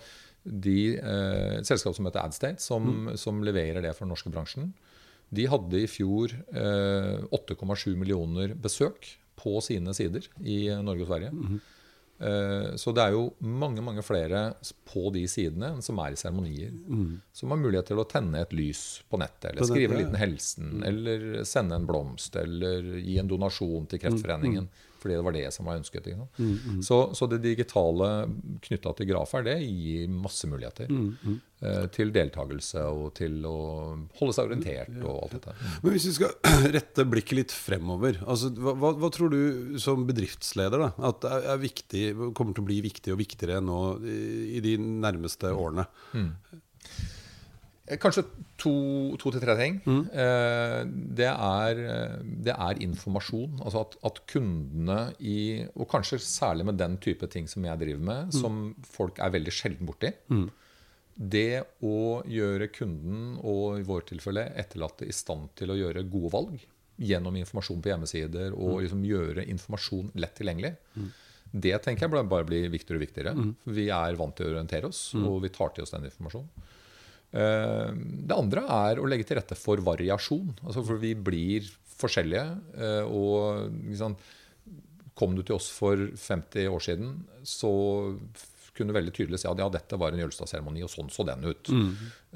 de, 0.46 0.80
eh, 0.98 1.60
et 1.60 1.68
selskap 1.68 1.98
som 1.98 2.06
heter 2.08 2.22
Adstate, 2.22 2.62
som, 2.62 2.86
mm. 2.86 3.14
som, 3.18 3.42
leverer 3.46 3.82
det 3.82 3.94
for 3.96 4.06
den 4.06 4.14
norske 4.14 4.32
bransjen, 4.34 4.74
de 5.36 5.48
hadde 5.50 5.82
i 5.82 5.90
fjor 5.90 6.34
eh, 6.54 7.24
8,7 7.34 7.96
millioner 7.98 8.54
besøk 8.62 9.10
på 9.42 9.58
sine 9.66 9.94
sider 9.98 10.28
i 10.46 10.68
Norge 10.86 11.08
og 11.08 11.10
Sverige. 11.10 11.32
Mm. 11.34 11.58
Eh, 11.58 11.75
så 12.80 12.92
det 12.96 13.04
er 13.04 13.12
jo 13.12 13.26
mange 13.44 13.84
mange 13.84 14.00
flere 14.06 14.46
på 14.88 15.10
de 15.12 15.26
sidene 15.28 15.74
som 15.84 16.00
er 16.00 16.14
i 16.16 16.20
seremonier. 16.20 16.72
Mm. 16.72 17.18
Som 17.36 17.52
har 17.52 17.60
mulighet 17.60 17.90
til 17.92 18.00
å 18.00 18.08
tenne 18.08 18.40
et 18.40 18.56
lys 18.56 18.84
på 19.12 19.20
nettet, 19.20 19.50
eller 19.52 19.68
skrive 19.68 19.98
en 19.98 20.04
liten 20.04 20.20
hilsen, 20.22 20.70
mm. 20.78 20.86
eller 20.90 21.26
sende 21.48 21.76
en 21.76 21.88
blomst, 21.90 22.38
eller 22.40 22.96
gi 23.02 23.18
en 23.20 23.32
donasjon 23.32 23.90
til 23.92 24.02
Kreftforeningen. 24.06 24.70
Mm. 24.70 24.95
Mm 25.06 25.16
fordi 25.16 25.20
det 25.20 25.26
var 25.26 25.36
det 25.36 25.50
som 25.54 25.68
var 25.70 25.78
ønsket. 25.78 26.08
Mm, 26.16 26.54
mm. 26.66 26.78
Så, 26.84 27.14
så, 27.14 27.28
det 27.30 27.44
digitale 27.44 28.08
knytta 28.66 28.94
til 28.98 29.10
Grafer 29.12 29.44
det 29.46 29.60
gir 29.62 30.08
masse 30.10 30.50
muligheter. 30.50 30.90
Mm, 30.90 31.12
mm. 31.22 31.36
eh, 31.62 31.84
til 31.94 32.14
deltakelse 32.16 32.88
og 32.90 33.12
til 33.20 33.38
å 33.46 33.60
holde 34.18 34.34
seg 34.34 34.50
orientert 34.50 34.96
og 35.04 35.20
alt 35.28 35.36
dette. 35.38 35.54
Mm. 35.54 35.76
Men 35.84 35.96
hvis 35.96 36.08
vi 36.10 36.16
skal 36.18 36.34
rette 36.78 37.06
blikket 37.12 37.38
litt 37.38 37.54
fremover, 37.54 38.18
altså, 38.26 38.50
hva, 38.58 38.96
hva, 38.98 39.12
tror 39.14 39.30
du 39.36 39.78
som 39.82 40.08
bedriftsleder 40.10 40.88
da, 40.88 40.90
at 41.12 41.30
er, 41.30 41.50
er 41.54 41.62
viktig, 41.62 42.06
kommer 42.34 42.58
til 42.58 42.66
å 42.66 42.70
bli 42.72 42.82
viktig 42.88 43.14
og 43.14 43.22
viktigere 43.22 43.62
nå 43.62 43.82
i, 44.10 44.20
i 44.58 44.66
de 44.66 44.80
nærmeste 44.82 45.54
årene? 45.54 45.86
Eh, 47.86 48.00
kanskje 48.02 48.24
to, 48.58 48.74
to 49.22 49.32
til 49.34 49.44
tre 49.44 49.56
ting. 49.60 49.78
Mm. 49.86 50.04
Eh, 50.10 50.82
det, 51.20 51.30
er, 51.30 51.82
det, 52.24 52.54
er, 52.56 52.82
informasjon. 52.86 53.60
Altså 53.62 53.86
at, 53.86 53.98
at, 54.10 54.22
kundene 54.32 55.00
i 55.20 55.66
Og 55.76 55.88
kanskje 55.92 56.22
særlig 56.24 56.66
med 56.66 56.80
den 56.82 56.98
type 56.98 57.30
ting 57.32 57.50
som 57.52 57.66
jeg 57.68 57.82
driver 57.82 58.06
med, 58.12 58.32
mm. 58.32 58.38
som 58.40 58.62
folk 58.90 59.22
er 59.22 59.34
veldig 59.38 59.54
sjelden 59.54 59.90
borti. 59.90 60.12
Mm. 60.34 60.48
Det 61.16 61.64
å 61.88 62.24
gjøre 62.28 62.72
kunden, 62.76 63.36
og 63.40 63.80
i 63.80 63.86
vårt 63.88 64.10
tilfelle 64.12 64.50
etterlatte, 64.60 65.08
i 65.08 65.16
stand 65.16 65.54
til 65.56 65.72
å 65.72 65.78
gjøre 65.80 66.04
gode 66.12 66.32
valg 66.34 66.66
gjennom 66.96 67.38
informasjon 67.40 67.80
på 67.84 67.92
hjemmesider, 67.92 68.56
og 68.56 68.74
mm. 68.74 68.82
liksom 68.84 69.06
gjøre 69.08 69.46
informasjon 69.52 70.10
lett 70.20 70.36
tilgjengelig, 70.36 70.74
mm. 70.96 71.08
det 71.52 71.74
tenker 71.84 72.08
jeg 72.08 72.28
bare 72.32 72.48
blir 72.48 72.68
viktigere 72.72 73.00
og 73.00 73.06
viktigere. 73.06 73.36
Mm. 73.36 73.54
Vi 73.78 73.88
er 73.96 74.20
vant 74.20 74.36
til 74.36 74.48
å 74.50 74.54
orientere 74.56 74.92
oss, 74.92 75.06
og 75.20 75.40
vi 75.44 75.52
tar 75.56 75.72
til 75.76 75.86
oss 75.86 75.96
den 75.96 76.08
informasjonen. 76.10 76.68
Eh, 77.36 77.92
det 78.30 78.38
andre 78.38 78.64
er 78.72 79.02
å 79.02 79.08
legge 79.10 79.28
til 79.28 79.40
rette 79.40 79.58
for 79.60 79.82
variasjon. 79.84 80.56
Altså 80.64 80.84
for 80.86 81.02
vi 81.02 81.14
blir 81.18 81.68
forskjellige. 82.00 82.48
Eh, 82.80 83.04
og 83.06 83.70
liksom, 83.90 84.18
kom 85.18 85.38
du 85.38 85.44
til 85.44 85.58
oss 85.58 85.70
for 85.74 86.10
50 86.16 86.70
år 86.72 86.84
siden, 86.84 87.16
så 87.48 87.72
kunne 88.76 88.92
du 88.92 88.98
veldig 88.98 89.14
tydelig 89.16 89.40
si 89.40 89.48
at 89.48 89.60
ja, 89.62 89.70
dette 89.72 89.96
var 90.00 90.12
en 90.12 90.20
Jølstad-seremoni, 90.20 90.82
og 90.84 90.92
sånn 90.92 91.12
så 91.14 91.24
den 91.28 91.46
ut. 91.48 91.72
Mm. 91.72 91.92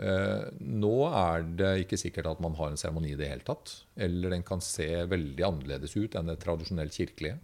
Eh, 0.07 0.45
nå 0.79 0.95
er 1.09 1.43
det 1.59 1.73
ikke 1.83 1.99
sikkert 1.99 2.31
at 2.31 2.43
man 2.43 2.55
har 2.59 2.71
en 2.71 2.79
seremoni 2.79 3.11
i 3.11 3.19
det 3.19 3.27
hele 3.27 3.43
tatt. 3.47 3.81
Eller 3.99 4.35
den 4.35 4.45
kan 4.47 4.63
se 4.63 4.87
veldig 5.11 5.47
annerledes 5.47 5.97
ut 5.99 6.15
enn 6.15 6.31
det 6.31 6.39
tradisjonelt 6.43 6.95
kirkelige. 6.95 7.39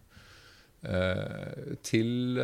til, 1.82 2.36
det 2.38 2.44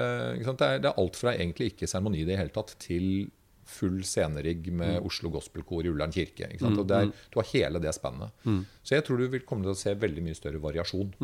er, 0.65 0.79
det, 0.81 0.89
er, 0.89 0.95
alt 0.97 1.17
fra 1.19 1.35
egentlig 1.35 1.67
ikke 1.71 1.85
seremoni 1.85 2.23
i 2.23 2.25
det 2.25 2.39
hele 2.39 2.49
tatt, 2.55 2.73
til 2.81 3.29
full 3.71 4.01
scenerigg 4.07 4.67
med 4.69 4.97
mm. 4.99 5.07
Oslo 5.07 5.31
Gospelkor 5.33 5.85
i 5.85 5.91
Ullern 5.91 6.13
kirke. 6.13 6.49
Mm, 6.59 6.81
der, 6.87 7.07
mm. 7.09 7.13
du 7.31 7.39
har 7.39 7.49
hele 7.53 7.81
det 7.83 7.95
spennet. 7.97 8.35
Mm. 8.43 8.61
Så 8.83 8.97
jeg 8.97 9.07
tror 9.07 9.21
du 9.21 9.29
vil 9.31 9.47
komme 9.47 9.67
til 9.67 9.75
å 9.75 9.79
se 9.79 9.95
veldig 9.97 10.25
mye 10.25 10.37
større 10.37 10.61
variasjon. 10.63 11.15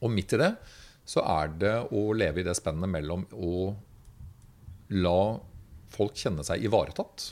Og 0.00 0.14
midt 0.14 0.36
i 0.36 0.40
det 0.40 0.54
så 1.10 1.24
er 1.26 1.52
det 1.58 1.76
å 1.96 2.04
leve 2.14 2.42
i 2.42 2.46
det 2.46 2.54
spennet 2.58 2.90
mellom 2.90 3.26
å 3.34 3.70
la 4.94 5.20
folk 5.90 6.18
kjenne 6.18 6.44
seg 6.46 6.62
ivaretatt 6.66 7.30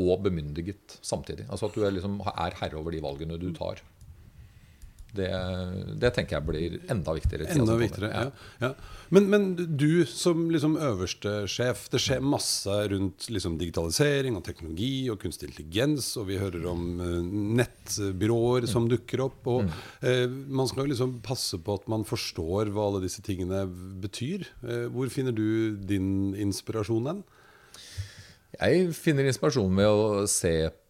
og 0.00 0.22
bemyndiget 0.26 0.98
samtidig. 1.04 1.46
Altså 1.48 1.68
at 1.68 1.76
du 1.76 1.84
er, 1.84 1.94
liksom, 1.96 2.18
er 2.28 2.56
herre 2.60 2.80
over 2.80 2.92
de 2.92 3.02
valgene 3.04 3.38
du 3.40 3.48
tar. 3.56 3.80
Det, 5.16 5.30
det, 6.02 6.12
tenker 6.16 6.38
jeg 6.38 6.46
blir 6.46 6.76
enda 6.92 7.14
viktigere. 7.16 7.48
Enda 7.54 7.76
viktigere, 7.80 8.10
ja. 8.12 8.30
Ja. 8.62 8.72
Men, 9.14 9.28
men, 9.30 9.44
du 9.78 10.04
som 10.10 10.48
liksom 10.50 10.74
øverste 10.82 11.44
sjef, 11.50 11.86
det 11.92 12.00
skjer 12.02 12.24
masse 12.24 12.74
rundt 12.90 13.28
liksom 13.30 13.56
digitalisering 13.60 14.38
og 14.38 14.44
teknologi 14.46 15.06
og 15.12 15.20
kunstig 15.22 15.50
intelligens, 15.50 16.08
og 16.20 16.28
vi 16.30 16.40
hører 16.40 16.66
om 16.70 16.84
uh, 17.00 17.20
nettbyråer 17.60 18.66
som 18.70 18.86
mm. 18.86 18.90
dukker 18.96 19.24
opp. 19.28 19.40
Og 19.52 19.66
mm. 19.66 19.76
uh, 20.02 20.26
man 20.60 20.70
skal 20.70 20.90
liksom 20.90 21.18
passe 21.26 21.60
på 21.62 21.78
at 21.78 21.86
man 21.92 22.06
forstår 22.08 22.72
hva 22.74 22.90
alle 22.90 23.04
disse 23.06 23.22
tingene 23.24 23.64
betyr. 24.02 24.46
Eh, 24.66 24.86
hvor 24.92 25.08
finner 25.12 25.34
du 25.34 25.76
din 25.88 26.34
inspirasjon 26.38 27.10
hen? 27.10 27.22
Jeg 28.56 28.90
finner 28.96 29.28
inspirasjon 29.28 29.72
med 29.74 29.90
å 29.90 30.24
se 30.30 30.54
på 30.70 30.85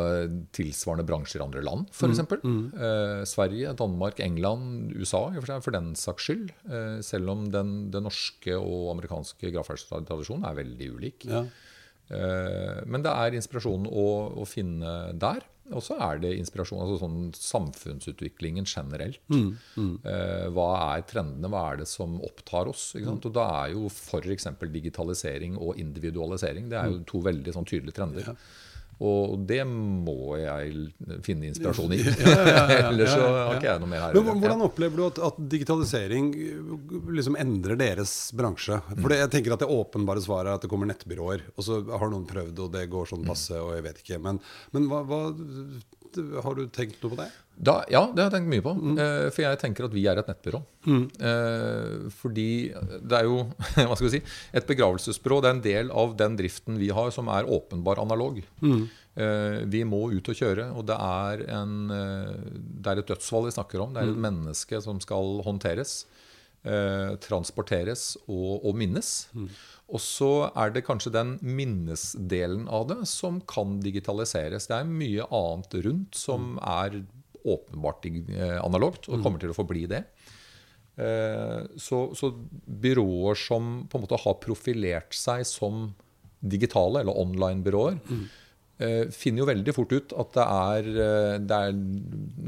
eh, 0.00 0.34
tilsvarende 0.54 1.06
bransjer 1.08 1.42
i 1.42 1.44
andre 1.44 1.62
land, 1.66 1.88
f.eks. 1.92 2.22
Mm, 2.22 2.44
mm. 2.44 2.62
eh, 2.88 3.22
Sverige, 3.28 3.74
Danmark, 3.78 4.22
England, 4.24 4.92
USA 4.96 5.26
for, 5.40 5.74
den 5.74 5.94
saks 5.98 6.28
skyld. 6.28 6.52
Eh, 6.68 6.98
selv 7.06 7.34
om 7.34 7.48
den, 7.52 7.90
den, 7.94 8.06
norske 8.08 8.56
og 8.58 8.92
amerikanske 8.94 9.52
gravferdstradisjonen 9.54 10.48
er 10.48 10.60
veldig 10.62 10.90
ulik. 10.96 11.28
Ja. 11.28 11.44
Eh, 12.08 12.82
men 12.88 13.04
det 13.04 13.12
er 13.12 13.36
inspirasjon 13.38 13.88
å, 13.88 14.08
å 14.42 14.48
finne 14.48 14.98
der. 15.20 15.44
Og 15.74 15.82
så 15.84 15.98
er 16.00 16.20
det 16.22 16.30
inspirasjon, 16.38 16.80
altså 16.80 16.96
sånn 17.02 17.18
samfunnsutviklingen 17.36 18.64
generelt. 18.68 19.20
Mm, 19.32 19.50
mm. 19.76 19.90
Eh, 20.00 20.46
hva 20.56 20.68
er 20.94 21.04
trendene, 21.08 21.50
hva 21.52 21.64
er 21.72 21.82
det 21.82 21.88
som 21.90 22.16
opptar 22.24 22.70
oss? 22.70 22.90
Og 22.96 23.28
da 23.36 23.44
er 23.64 23.74
jo 23.74 23.90
f.eks. 23.92 24.48
digitalisering 24.78 25.58
og 25.60 25.76
individualisering 25.80 26.70
det 26.72 26.80
er 26.80 26.94
jo 26.94 27.02
mm. 27.02 27.04
to 27.12 27.22
veldig 27.26 27.56
sånn 27.56 27.68
tydelige 27.68 27.98
trender. 28.00 28.32
Ja. 28.32 28.36
Og 28.98 29.36
det 29.46 29.60
må 29.68 30.34
jeg 30.40 31.20
finne 31.26 31.46
inspirasjon 31.46 31.92
i. 31.94 32.00
Ja, 32.02 32.32
ja, 32.34 32.46
ja, 32.50 32.78
Ellers 32.88 33.12
så 33.14 33.26
har 33.30 33.58
ikke 33.58 33.68
jeg 33.68 33.82
noe 33.84 33.90
mer 33.92 34.04
her. 34.08 34.18
Men 34.18 34.40
Hvordan 34.42 34.64
opplever 34.66 34.98
du 34.98 35.04
at, 35.06 35.20
at, 35.28 35.38
digitalisering 35.52 36.32
liksom 37.14 37.38
endrer 37.38 37.78
deres 37.78 38.14
bransje? 38.34 38.80
For 38.98 39.14
jeg 39.14 39.30
tenker 39.34 39.54
at 39.54 39.62
Det 39.62 39.70
åpenbare 39.70 40.22
svaret 40.24 40.50
er 40.50 40.58
at 40.58 40.66
det 40.66 40.72
kommer 40.72 40.90
nettbyråer. 40.90 41.46
Og 41.54 41.68
så 41.68 41.80
har 41.86 42.10
noen 42.10 42.26
prøvd, 42.28 42.64
og 42.66 42.74
det 42.74 42.88
går 42.90 43.12
sånn 43.12 43.26
passe, 43.28 43.54
og 43.54 43.76
jeg 43.76 43.86
vet 43.86 44.02
ikke. 44.02 44.18
Men, 44.24 44.42
men 44.74 44.90
hva, 44.90 45.04
hva, 45.06 45.22
har 46.42 46.58
du 46.58 46.66
tenkt 46.74 46.98
noe 47.04 47.14
på 47.14 47.20
det? 47.22 47.30
Da, 47.58 47.80
ja, 47.90 48.04
det 48.14 48.22
har 48.22 48.28
jeg 48.28 48.36
tenkt 48.36 48.52
mye 48.52 48.62
på. 48.62 48.72
Mm. 48.78 48.98
Eh, 49.02 49.24
for 49.34 49.42
jeg 49.42 49.58
tenker 49.58 49.88
at 49.88 49.94
vi 49.94 50.04
er 50.06 50.20
et 50.20 50.28
nettbyrå. 50.30 50.60
Mm. 50.86 51.02
Eh, 51.30 52.06
fordi 52.14 52.50
det 53.02 53.18
er 53.18 53.26
jo 53.26 53.40
hva 53.88 53.96
skal 53.96 54.06
vi 54.06 54.14
si, 54.14 54.22
et 54.54 54.68
begravelsesbyrå. 54.68 55.40
Det 55.42 55.50
er 55.50 55.56
en 55.56 55.64
del 55.66 55.90
av 56.04 56.14
den 56.20 56.38
driften 56.38 56.78
vi 56.78 56.92
har 56.94 57.10
som 57.14 57.30
er 57.34 57.50
åpenbar 57.50 58.02
analog. 58.02 58.38
Mm. 58.62 58.84
Eh, 59.18 59.58
vi 59.74 59.82
må 59.88 60.04
ut 60.14 60.30
og 60.30 60.38
kjøre, 60.38 60.68
og 60.78 60.86
det 60.90 61.00
er, 61.02 61.44
en, 61.58 61.74
det 61.90 62.92
er 62.92 63.02
et 63.02 63.10
dødsfall 63.10 63.48
vi 63.48 63.56
snakker 63.58 63.82
om. 63.82 63.92
Det 63.94 64.04
er 64.04 64.12
et 64.12 64.20
mm. 64.20 64.24
menneske 64.28 64.82
som 64.84 65.02
skal 65.02 65.42
håndteres, 65.46 66.00
transporteres 67.22 68.16
og, 68.26 68.64
og 68.66 68.74
minnes. 68.76 69.28
Mm. 69.32 69.46
Og 69.94 70.02
så 70.04 70.32
er 70.58 70.72
det 70.74 70.82
kanskje 70.84 71.14
den 71.14 71.36
minnesdelen 71.40 72.66
av 72.68 72.90
det 72.90 72.98
som 73.08 73.38
kan 73.48 73.78
digitaliseres. 73.80 74.66
Det 74.68 74.76
er 74.76 74.90
mye 74.90 75.24
annet 75.32 75.78
rundt 75.86 76.18
som 76.18 76.50
mm. 76.58 76.58
er 76.68 76.98
åpenbart 77.44 78.06
eh, 78.08 78.58
analogt, 78.62 79.08
og 79.08 79.22
kommer 79.24 79.42
til 79.42 79.52
å 79.52 79.56
forbli 79.56 79.86
det. 79.90 80.02
Eh, 80.98 81.62
så, 81.78 82.02
så, 82.18 82.32
byråer 82.66 83.38
som 83.38 83.86
på 83.88 83.98
en 83.98 84.04
måte 84.04 84.20
har 84.24 84.38
profilert 84.42 85.16
seg 85.16 85.46
som 85.48 85.88
digitale, 86.38 87.02
eller 87.02 87.18
online-byråer, 87.18 87.98
mm. 87.98 88.28
finner 89.10 89.42
jo 89.42 89.46
veldig 89.48 89.72
fort 89.74 89.90
ut 89.90 90.12
at 90.22 90.36
det 90.36 90.44
er, 90.44 90.90
det 91.42 91.56
er, 91.56 91.78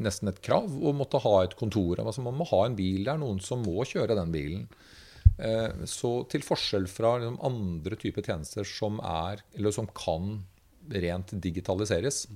nesten 0.06 0.30
et 0.30 0.38
krav 0.46 0.70
å 0.70 0.92
måtte 0.94 1.18
ha 1.24 1.32
et 1.42 1.56
kontor. 1.58 1.98
Altså 1.98 2.22
man 2.22 2.36
må 2.38 2.46
ha 2.52 2.60
en 2.68 2.76
bil. 2.78 3.00
Det 3.02 3.10
er 3.10 3.18
noen 3.18 3.40
som 3.42 3.64
må 3.66 3.82
kjøre 3.82 4.14
den 4.14 4.30
bilen. 4.30 4.68
Så 5.90 6.12
til 6.30 6.46
forskjell 6.46 6.86
fra 6.86 7.16
liksom 7.18 7.40
andre 7.50 7.98
typer 7.98 8.22
tjenester 8.22 8.68
som, 8.68 9.02
er, 9.02 9.42
eller 9.58 9.74
som 9.74 9.90
kan 9.90 10.36
rent 11.02 11.34
digitaliseres, 11.42 12.28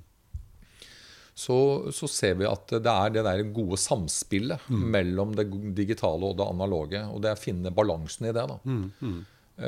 så, 1.35 1.59
så, 1.91 2.07
ser 2.11 2.37
vi 2.39 2.47
at 2.47 2.71
det 2.71 2.91
er 2.91 3.15
det 3.17 3.25
der 3.27 3.41
gode 3.55 3.79
samspillet 3.81 4.69
mm. 4.71 4.83
mellom 4.95 5.33
det 5.35 5.49
digitale 5.75 6.31
og 6.31 6.37
det 6.39 6.47
analoge. 6.47 7.01
Og 7.11 7.23
det 7.23 7.33
er 7.33 7.39
å 7.39 7.43
finne 7.43 7.75
balansen 7.75 8.29
i 8.31 8.35
det. 8.35 8.45
da. 8.53 8.59
Mm. 8.63 8.85
Mm. 9.03 9.19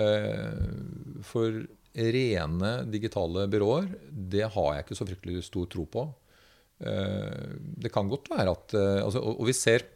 Eh, 0.02 1.18
for 1.26 1.58
rene 1.96 2.70
digitale 2.92 3.46
byråer, 3.50 3.90
det 4.10 4.46
har 4.54 4.70
jeg 4.74 4.86
ikke 4.86 4.98
så 4.98 5.08
fryktelig 5.08 5.42
stor 5.48 5.66
tro 5.72 5.88
på. 5.90 6.06
Eh, 6.86 7.56
det 7.82 7.90
kan 7.94 8.10
godt 8.10 8.30
være 8.30 8.52
at 8.52 8.76
eh, 8.76 9.02
altså, 9.02 9.24
og, 9.24 9.40
og, 9.40 9.50
vi 9.50 9.56
ser 9.56 9.86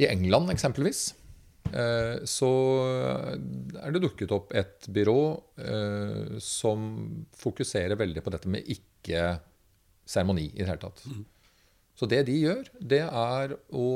i 0.00 0.08
England 0.08 0.50
eksempelvis 0.50 1.02
eh, 1.70 2.24
så 2.26 2.50
er 3.78 3.94
det 3.94 4.02
dukket 4.02 4.32
opp 4.34 4.54
et 4.56 4.88
byrå 4.90 5.20
eh, 5.60 6.40
som 6.42 6.88
fokuserer 7.36 8.00
veldig 8.00 8.24
på 8.24 8.32
dette 8.34 8.50
med 8.50 8.68
ikke 8.74 9.22
seremoni 10.10 10.48
i 10.50 10.62
det 10.62 10.68
hele 10.68 10.82
tatt. 10.82 11.04
Mm. 11.06 11.22
Så 12.00 12.08
det 12.08 12.22
de 12.30 12.34
gjør, 12.38 12.68
det 12.80 13.02
er 13.04 13.54
å 13.76 13.86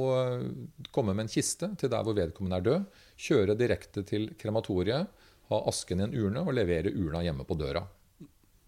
komme 0.93 1.15
med 1.15 1.25
en 1.25 1.33
kiste 1.33 1.71
til 1.81 1.91
der 1.93 2.05
hvor 2.05 2.17
vedkommende 2.17 2.59
er 2.61 2.67
død, 2.67 2.99
kjøre 3.25 3.57
direkte 3.57 4.05
til 4.05 4.29
krematoriet, 4.41 5.09
ha 5.49 5.61
asken 5.71 6.03
i 6.03 6.07
en 6.07 6.17
urne 6.17 6.43
og 6.45 6.53
levere 6.57 6.93
urna 6.93 7.23
hjemme 7.25 7.47
på 7.49 7.57
døra. 7.57 7.85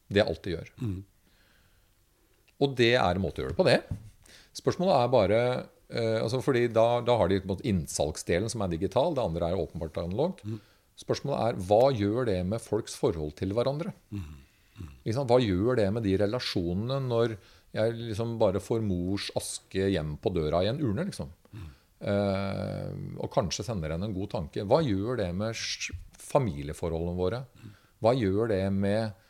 Det 0.09 0.23
er 0.23 0.31
alt 0.31 0.43
de 0.47 0.55
gjør. 0.55 0.73
Mm. 0.81 0.99
Og 2.65 2.77
det 2.79 2.95
er 2.97 3.19
en 3.19 3.25
måte 3.25 3.43
å 3.43 3.45
gjøre 3.45 3.57
det 3.57 3.61
på, 3.61 3.69
det. 3.69 4.37
Spørsmålet 4.57 4.97
er 4.97 5.13
bare 5.13 5.41
eh, 5.45 6.19
altså 6.23 6.41
fordi 6.45 6.67
da, 6.73 6.87
da, 7.05 7.19
har 7.21 7.33
de 7.33 7.43
innsalgsdelen 7.69 8.49
som 8.53 8.65
er 8.65 8.73
digital, 8.73 9.17
det 9.17 9.25
andre 9.25 9.51
er 9.51 9.61
åpenbart 9.61 10.01
analogt. 10.01 10.45
Mm. 10.49 10.63
Spørsmålet 10.97 11.43
er 11.45 11.63
hva 11.69 11.83
gjør 11.93 12.31
det 12.31 12.41
med 12.49 12.63
folks 12.65 12.97
forhold 12.97 13.37
til 13.37 13.53
hverandre? 13.57 13.93
Mm. 14.15 14.46
Hva 15.07 15.39
gjør 15.43 15.79
det 15.81 15.87
med 15.95 16.05
de 16.07 16.17
relasjonene 16.21 16.99
når 17.07 17.37
jeg 17.77 17.97
liksom 17.99 18.37
bare 18.41 18.63
får 18.63 18.85
mors 18.85 19.31
aske 19.37 19.89
hjem 19.93 20.17
på 20.23 20.33
døra 20.35 20.63
i 20.65 20.71
en 20.71 20.81
urne? 20.83 21.07
liksom? 21.09 21.33
Mm. 21.53 21.67
Eh, 22.13 22.93
og 23.23 23.31
kanskje 23.33 23.65
sender 23.67 23.95
henne 23.95 24.09
en 24.11 24.17
god 24.17 24.33
tanke. 24.35 24.65
Hva 24.69 24.83
gjør 24.85 25.21
det 25.23 25.31
med 25.37 25.57
familieforholdene 26.27 27.19
våre? 27.19 27.43
Hva 28.05 28.13
gjør 28.17 28.53
det 28.53 28.65
med 28.73 29.23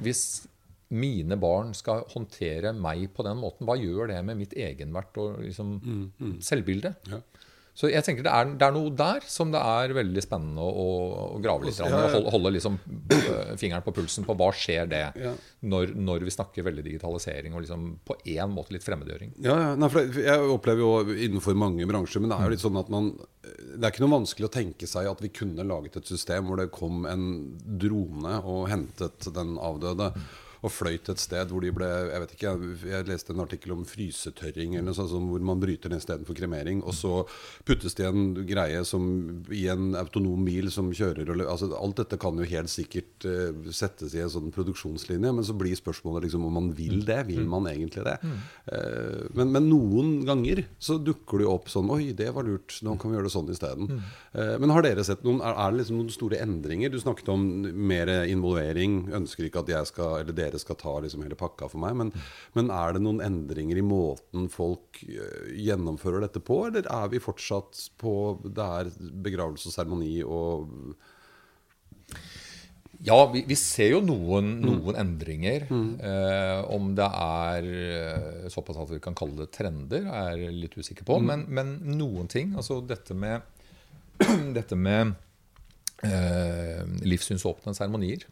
Hvis 0.00 0.46
mine 0.90 1.36
barn 1.38 1.72
skal 1.76 2.04
håndtere 2.10 2.72
meg 2.74 3.08
på 3.14 3.24
den 3.26 3.38
måten, 3.38 3.66
hva 3.66 3.76
gjør 3.78 4.10
det 4.10 4.18
med 4.26 4.38
mitt 4.38 4.54
egenvert 4.58 5.16
og 5.22 5.40
liksom, 5.42 5.74
mm, 5.78 6.04
mm. 6.18 6.32
selvbilde? 6.42 6.94
Ja. 7.10 7.20
Så 7.80 7.88
jeg 7.88 8.04
tenker 8.04 8.26
det 8.26 8.32
er, 8.32 8.48
det 8.60 8.66
er, 8.66 8.74
noe 8.76 8.90
der 8.92 9.24
som 9.24 9.52
det 9.54 9.60
er 9.64 9.94
veldig 9.96 10.20
spennende 10.20 10.60
å, 10.60 10.88
å 11.36 11.38
grave 11.40 11.64
litt 11.64 11.78
i. 11.80 11.86
Holde, 11.88 12.32
holde 12.34 12.52
liksom 12.58 12.76
øh, 12.76 13.54
fingeren 13.60 13.86
på 13.86 13.94
pulsen 13.96 14.26
på 14.28 14.36
hva 14.36 14.50
skjer 14.52 14.90
det 14.90 15.00
ja. 15.16 15.32
når, 15.64 15.94
når, 15.96 16.26
vi 16.28 16.34
snakker 16.34 16.66
veldig 16.66 16.84
digitalisering 16.84 17.56
og 17.56 17.64
liksom 17.64 17.86
på 18.04 18.18
én 18.34 18.52
måte 18.52 18.76
litt 18.76 18.84
fremmedgjøring. 18.84 19.32
Ja, 19.46 19.56
ja. 19.62 19.70
Nei, 19.80 19.88
jeg 20.26 20.52
opplever 20.52 20.84
jo 20.84 21.16
innenfor 21.16 21.56
mange 21.56 21.88
bransjer, 21.88 22.20
men 22.20 22.34
det 22.34 22.36
er 22.36 22.50
jo 22.50 22.54
litt 22.56 22.66
sånn 22.66 22.80
at 22.80 22.92
man 22.92 23.14
Det 23.40 23.80
er 23.80 23.88
ikke 23.88 24.04
noe 24.04 24.18
vanskelig 24.18 24.50
å 24.50 24.52
tenke 24.52 24.90
seg 24.90 25.08
at 25.08 25.24
vi 25.24 25.32
kunne 25.40 25.64
laget 25.64 25.96
et 26.02 26.12
system 26.12 26.50
hvor 26.50 26.60
det 26.60 26.68
kom 26.74 27.08
en 27.08 27.26
drone 27.80 28.42
og 28.44 28.68
hentet 28.74 29.32
den 29.32 29.56
avdøde. 29.56 30.12
Mm 30.12 30.30
og 30.60 30.72
fløyt 30.72 31.08
et 31.12 31.22
sted 31.22 31.52
hvor 31.52 31.64
de 31.64 31.72
ble 31.74 31.88
Jeg 31.88 32.22
vet 32.22 32.34
ikke, 32.36 32.52
jeg 32.90 33.08
leste 33.08 33.34
en 33.34 33.42
artikkel 33.44 33.74
om 33.74 33.84
frysetørring 33.88 34.76
eller 34.76 34.90
noe 34.90 34.96
sånt, 34.98 35.28
hvor 35.30 35.44
man 35.44 35.60
bryter 35.62 35.92
ned 35.92 36.26
for 36.26 36.36
kremering. 36.36 36.82
Og 36.84 36.94
så 36.96 37.12
puttes 37.68 37.96
det 37.98 38.06
en 38.08 38.32
greie 38.48 38.82
som, 38.88 39.04
i 39.52 39.66
en 39.72 39.94
autonom 39.98 40.44
bil 40.46 40.70
som 40.72 40.90
kjører 40.92 41.30
og, 41.30 41.44
altså, 41.44 41.70
Alt 41.80 42.02
dette 42.02 42.18
kan 42.20 42.38
jo 42.38 42.48
helt 42.48 42.72
sikkert 42.72 43.26
uh, 43.28 43.70
settes 43.74 44.14
i 44.16 44.22
en 44.22 44.32
sånn 44.32 44.50
produksjonslinje, 44.54 45.32
men 45.36 45.46
så 45.46 45.56
blir 45.56 45.76
spørsmålet 45.78 46.26
liksom 46.26 46.46
om 46.48 46.56
man 46.60 46.70
vil 46.76 47.04
det. 47.08 47.22
Vil 47.30 47.46
man 47.48 47.68
egentlig 47.70 48.04
det? 48.06 48.16
Uh, 48.68 49.28
men, 49.36 49.52
men, 49.54 49.68
noen 49.70 50.12
ganger 50.28 50.64
så 50.82 50.98
dukker 51.00 51.40
det 51.40 51.46
jo 51.46 51.54
opp 51.54 51.70
sånn 51.72 51.90
Oi, 51.90 52.12
det 52.16 52.30
var 52.36 52.46
lurt. 52.46 52.76
Nå 52.86 52.96
kan 53.00 53.10
vi 53.10 53.18
gjøre 53.18 53.28
det 53.28 53.34
sånn 53.34 53.52
isteden. 53.52 54.00
Uh, 54.34 54.56
men 54.60 54.72
har 54.74 54.84
dere 54.84 55.04
sett 55.06 55.24
noen 55.26 55.40
Er, 55.44 55.54
er 55.54 55.72
det 55.72 55.82
liksom 55.82 56.00
noen 56.00 56.12
store 56.12 56.40
endringer? 56.42 56.92
Du 56.92 57.00
snakket 57.02 57.30
om 57.32 57.46
mer 57.90 58.10
involvering. 58.28 59.02
Ønsker 59.20 59.46
ikke 59.46 59.64
at 59.64 59.72
jeg 59.72 59.90
skal, 59.92 60.20
eller 60.22 60.36
dere 60.36 60.49
dere 60.50 60.62
skal 60.62 60.78
ta 60.80 60.96
liksom 61.00 61.24
hele 61.24 61.38
pakka 61.38 61.70
for 61.70 61.82
meg. 61.82 61.96
Men, 62.00 62.12
men, 62.58 62.72
er 62.74 62.96
det 62.96 63.04
noen 63.04 63.22
endringer 63.24 63.78
i 63.80 63.86
måten 63.86 64.50
folk 64.52 65.02
eh, 65.06 65.54
gjennomfører 65.56 66.26
dette 66.26 66.42
på, 66.44 66.64
eller 66.68 66.90
er 66.90 67.14
vi 67.14 67.22
fortsatt 67.22 67.86
på 68.00 68.14
det 68.44 68.68
er 68.82 68.92
begravelse 69.24 69.70
og 69.70 69.76
seremoni 69.78 70.14
og 70.26 70.68
ja, 73.02 73.16
vi, 73.32 73.42
vi, 73.48 73.56
ser 73.56 73.94
jo 73.94 74.00
noen, 74.04 74.50
mm. 74.58 74.64
noen 74.66 74.98
endringer. 75.00 75.64
Mm. 75.72 75.92
Eh, 76.04 76.58
om 76.74 76.90
det 76.96 77.06
er 77.08 77.68
eh, 77.70 78.50
såpass 78.52 78.82
at 78.82 78.92
vi 78.92 79.00
kan 79.00 79.16
kalle 79.16 79.38
det 79.38 79.48
trender, 79.56 80.04
er 80.04 80.34
jeg 80.36 80.58
litt 80.58 80.76
usikker 80.76 81.06
på. 81.08 81.16
Mm. 81.16 81.30
Men, 81.30 81.46
men, 81.48 81.72
noen 81.96 82.28
ting. 82.30 82.52
Altså 82.60 82.80
dette 82.84 83.16
med, 83.16 83.46
dette 84.58 84.76
med 84.76 85.14
eh, 86.04 86.84
livssynsåpne 87.08 87.74
seremonier. 87.78 88.28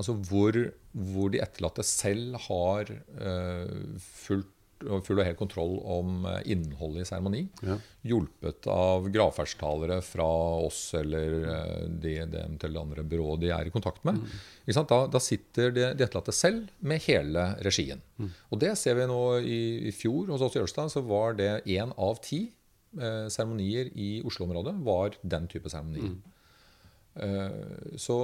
Altså 0.00 0.16
hvor, 0.28 0.56
hvor 0.92 1.32
de 1.32 1.42
etterlatte 1.44 1.84
selv 1.86 2.38
har 2.48 2.88
uh, 3.20 4.00
fullt 4.00 4.58
full 4.82 5.20
og 5.20 5.26
hel 5.26 5.36
kontroll 5.38 5.76
om 5.80 6.24
eh, 6.28 6.40
innholdet 6.54 7.04
i 7.04 7.08
seremoni. 7.08 7.42
Ja. 7.62 7.76
Hjulpet 8.08 8.66
av 8.70 9.08
gravferdstalere 9.12 10.00
fra 10.04 10.28
oss 10.62 10.80
eller 10.98 11.36
uh, 11.46 11.84
det, 12.02 12.16
eventuelle 12.26 12.82
andre 12.82 13.04
byrået 13.06 13.44
de 13.44 13.52
er 13.54 13.68
i 13.68 13.74
kontakt 13.74 14.02
med. 14.08 14.18
Mm. 14.18 14.80
Da, 14.90 14.98
da, 15.12 15.22
sitter 15.22 15.70
de, 15.74 15.86
de, 15.94 16.06
etterlatte 16.06 16.34
selv 16.34 16.70
med 16.82 17.02
hele 17.06 17.46
regien. 17.66 18.02
Mm. 18.18 18.32
Og 18.50 18.62
det 18.62 18.74
ser 18.80 18.98
vi 18.98 19.08
nå 19.10 19.22
i, 19.38 19.62
i 19.90 19.94
fjor 19.94 20.32
hos 20.34 20.44
oss 20.46 20.58
i 20.58 20.62
Ørstad, 20.62 20.92
Så 20.92 21.04
var 21.06 21.38
det 21.38 21.52
én 21.70 21.94
av 21.96 22.20
ti 22.24 22.48
seremonier 22.92 23.88
i 23.96 24.18
Oslo-området 24.28 24.74
var 24.84 25.14
den 25.24 25.46
type 25.48 25.70
seremonier. 25.72 26.10
Mm. 26.12 27.96
Så 27.96 28.16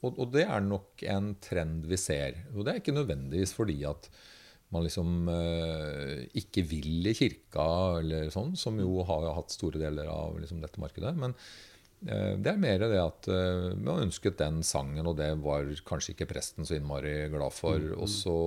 og, 0.00 0.16
og, 0.16 0.28
det 0.34 0.46
er 0.46 0.60
nok 0.64 1.02
en 1.12 1.34
trend 1.44 1.88
vi 1.88 1.98
ser. 2.00 2.44
Og 2.54 2.64
det 2.64 2.72
er 2.72 2.82
ikke 2.82 2.96
nødvendigvis 2.96 3.52
fordi 3.56 3.82
at 3.88 4.08
man 4.70 4.86
liksom 4.86 5.26
uh, 5.28 6.20
ikke 6.38 6.62
vil 6.70 7.10
i 7.10 7.16
kirka, 7.16 7.66
eller 7.98 8.30
sånn, 8.30 8.54
som 8.58 8.78
jo 8.78 9.02
har 9.08 9.26
hatt 9.34 9.52
store 9.52 9.82
deler 9.82 10.06
av 10.10 10.38
liksom, 10.38 10.62
dette 10.62 10.80
markedet. 10.82 11.10
Men 11.18 11.34
uh, 11.34 12.38
det 12.38 12.52
er 12.52 12.62
mer 12.62 12.84
det 12.84 13.00
at 13.02 13.28
uh, 13.34 13.74
man 13.74 14.06
ønsket 14.06 14.38
den 14.38 14.62
sangen, 14.66 15.02
og 15.10 15.18
det 15.18 15.32
var 15.42 15.68
kanskje 15.88 16.14
ikke 16.14 16.30
presten 16.30 16.68
så 16.68 16.78
innmari 16.78 17.16
glad 17.34 17.56
for. 17.56 17.82
Mm, 17.82 17.96
mm. 17.96 17.98
Og 17.98 18.14
så 18.14 18.38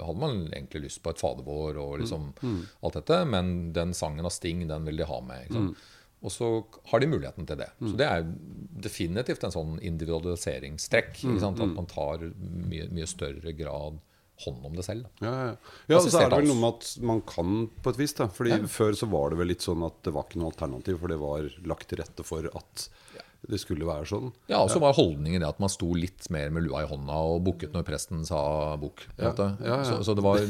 hadde 0.00 0.18
man 0.24 0.42
egentlig 0.48 0.86
lyst 0.88 1.04
på 1.04 1.12
et 1.12 1.20
fadervår 1.20 1.80
og 1.84 1.96
liksom 2.02 2.30
mm, 2.32 2.42
mm. 2.56 2.60
alt 2.80 3.00
dette, 3.02 3.22
men 3.36 3.54
den 3.76 3.94
sangen 3.96 4.26
av 4.26 4.34
Sting, 4.34 4.64
den 4.70 4.88
vil 4.88 5.04
de 5.04 5.12
ha 5.12 5.22
med. 5.28 5.44
ikke 5.44 5.58
sant? 5.60 5.76
Mm. 5.76 5.96
Og 6.20 6.32
så 6.34 6.48
har 6.90 7.00
de 7.00 7.08
muligheten 7.08 7.48
til 7.48 7.58
det. 7.62 7.70
Mm. 7.80 7.88
Så 7.88 7.96
det 7.96 8.06
er 8.06 8.28
definitivt 8.84 9.44
en 9.46 9.54
sånn 9.54 9.74
individualiseringstrekk. 9.80 11.22
Mm, 11.24 11.38
At 11.40 11.62
mm. 11.62 11.74
man 11.78 11.88
tar 11.88 12.24
mye, 12.36 12.88
mye, 12.92 13.08
større 13.08 13.54
grad 13.56 14.00
hånd 14.44 14.64
om 14.68 14.76
det 14.76 14.84
selv. 14.84 15.08
Ja, 15.20 15.32
ja. 15.32 15.54
ja 15.88 16.00
og 16.00 16.08
så 16.08 16.22
er 16.22 16.30
det 16.32 16.42
vel 16.42 16.48
noe 16.48 16.60
med 16.60 16.76
at 16.76 16.90
man 17.08 17.20
kan 17.28 17.66
på 17.80 17.92
et 17.92 18.00
vis. 18.00 18.16
da 18.16 18.28
Fordi 18.32 18.54
ja. 18.54 18.60
Før 18.72 18.96
så 18.96 19.08
var 19.12 19.32
det 19.32 19.40
vel 19.40 19.52
litt 19.52 19.64
sånn 19.64 19.84
at 19.86 20.00
det 20.04 20.12
var 20.16 20.28
ikke 20.28 20.40
noe 20.42 20.52
alternativ, 20.52 21.00
for 21.00 21.12
det 21.12 21.20
var 21.20 21.48
lagt 21.72 21.88
til 21.88 22.02
rette 22.02 22.26
for 22.26 22.48
at 22.52 22.88
det 23.48 23.56
skulle 23.60 23.86
være 23.88 24.04
sånn. 24.08 24.28
Ja, 24.50 24.60
og 24.60 24.68
så 24.68 24.80
var 24.82 24.92
holdningen 24.96 25.40
det 25.40 25.48
at 25.48 25.60
man 25.62 25.72
sto 25.72 25.88
litt 25.96 26.28
mer 26.32 26.50
med 26.52 26.66
lua 26.66 26.82
i 26.84 26.88
hånda 26.90 27.20
og 27.32 27.40
bukket 27.46 27.72
når 27.72 27.86
presten 27.88 28.20
sa 28.28 28.40
bukk. 28.80 29.06
Ja, 29.16 29.32
ja, 29.32 29.46
ja. 29.64 29.78
Så, 29.88 30.02
så, 30.04 30.16
det 30.16 30.24
var 30.24 30.44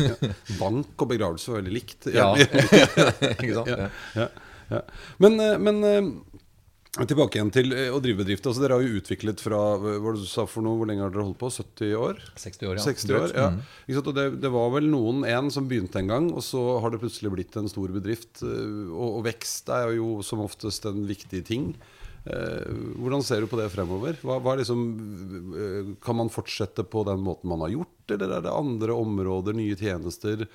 Bank 0.62 0.96
og 0.96 1.12
begravelse 1.12 1.52
var 1.52 1.62
veldig 1.62 1.76
likt. 1.76 2.10
Ja, 2.10 2.32
ikke 3.38 3.54
sant? 3.60 4.41
Ja. 4.72 4.82
Men, 5.22 5.40
eh, 5.40 5.58
men, 5.58 5.84
eh, 5.84 7.06
tilbake 7.08 7.38
igjen 7.38 7.52
til 7.52 7.72
eh, 7.72 7.88
å 7.92 8.00
drive 8.04 8.22
bedrift. 8.22 8.46
Altså, 8.46 8.64
dere 8.64 8.78
har 8.78 8.84
jo 8.84 9.00
utviklet 9.00 9.40
fra 9.42 9.60
hva 9.78 10.14
du 10.16 10.24
sa 10.28 10.44
for 10.48 10.64
noe, 10.64 10.78
Hvor 10.80 10.90
lenge 10.90 11.04
har 11.04 11.14
dere 11.14 11.26
holdt 11.28 11.40
på? 11.40 11.50
70 11.52 11.96
år? 11.96 12.20
60 12.36 12.68
år, 12.68 12.76
ja. 12.80 12.84
60 12.84 13.16
år, 13.18 13.34
ja. 13.36 13.48
Mm. 13.54 13.62
Og 14.02 14.12
det, 14.18 14.26
det, 14.42 14.52
var 14.52 14.70
vel 14.76 14.90
noen 14.92 15.24
en 15.28 15.50
som 15.54 15.68
begynte 15.68 16.00
en 16.00 16.12
gang, 16.12 16.30
og 16.32 16.44
så 16.44 16.60
har 16.82 16.92
det 16.92 17.02
plutselig 17.02 17.32
blitt 17.34 17.56
en 17.56 17.70
stor 17.70 17.92
bedrift. 17.94 18.44
Og, 18.44 19.08
og 19.08 19.26
vekst 19.28 19.72
er 19.72 19.96
jo 19.98 20.20
som 20.26 20.44
oftest 20.44 20.88
en 20.90 21.04
viktig 21.08 21.44
ting. 21.48 21.74
hvordan 22.22 23.24
ser 23.26 23.40
du 23.42 23.48
på 23.50 23.58
det 23.58 23.70
fremover? 23.72 24.14
Hva, 24.22 24.36
hva 24.38 24.54
liksom, 24.60 25.96
kan 26.04 26.16
man 26.20 26.30
fortsette 26.30 26.84
på 26.86 27.02
den 27.08 27.24
måten 27.24 27.50
man 27.50 27.64
har 27.64 27.72
gjort, 27.72 28.14
eller 28.14 28.36
er 28.36 28.44
det 28.44 28.52
andre 28.52 28.94
områder, 28.94 29.56
nye 29.58 29.74
tjenester? 29.80 30.46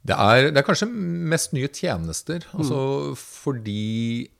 Det 0.00 0.16
er, 0.16 0.48
det 0.48 0.60
er, 0.60 0.64
kanskje 0.64 0.88
mest 0.88 1.54
nye 1.56 1.68
tjenester. 1.68 2.46
Altså 2.56 2.82
mm. 3.12 3.16
fordi 3.20 4.30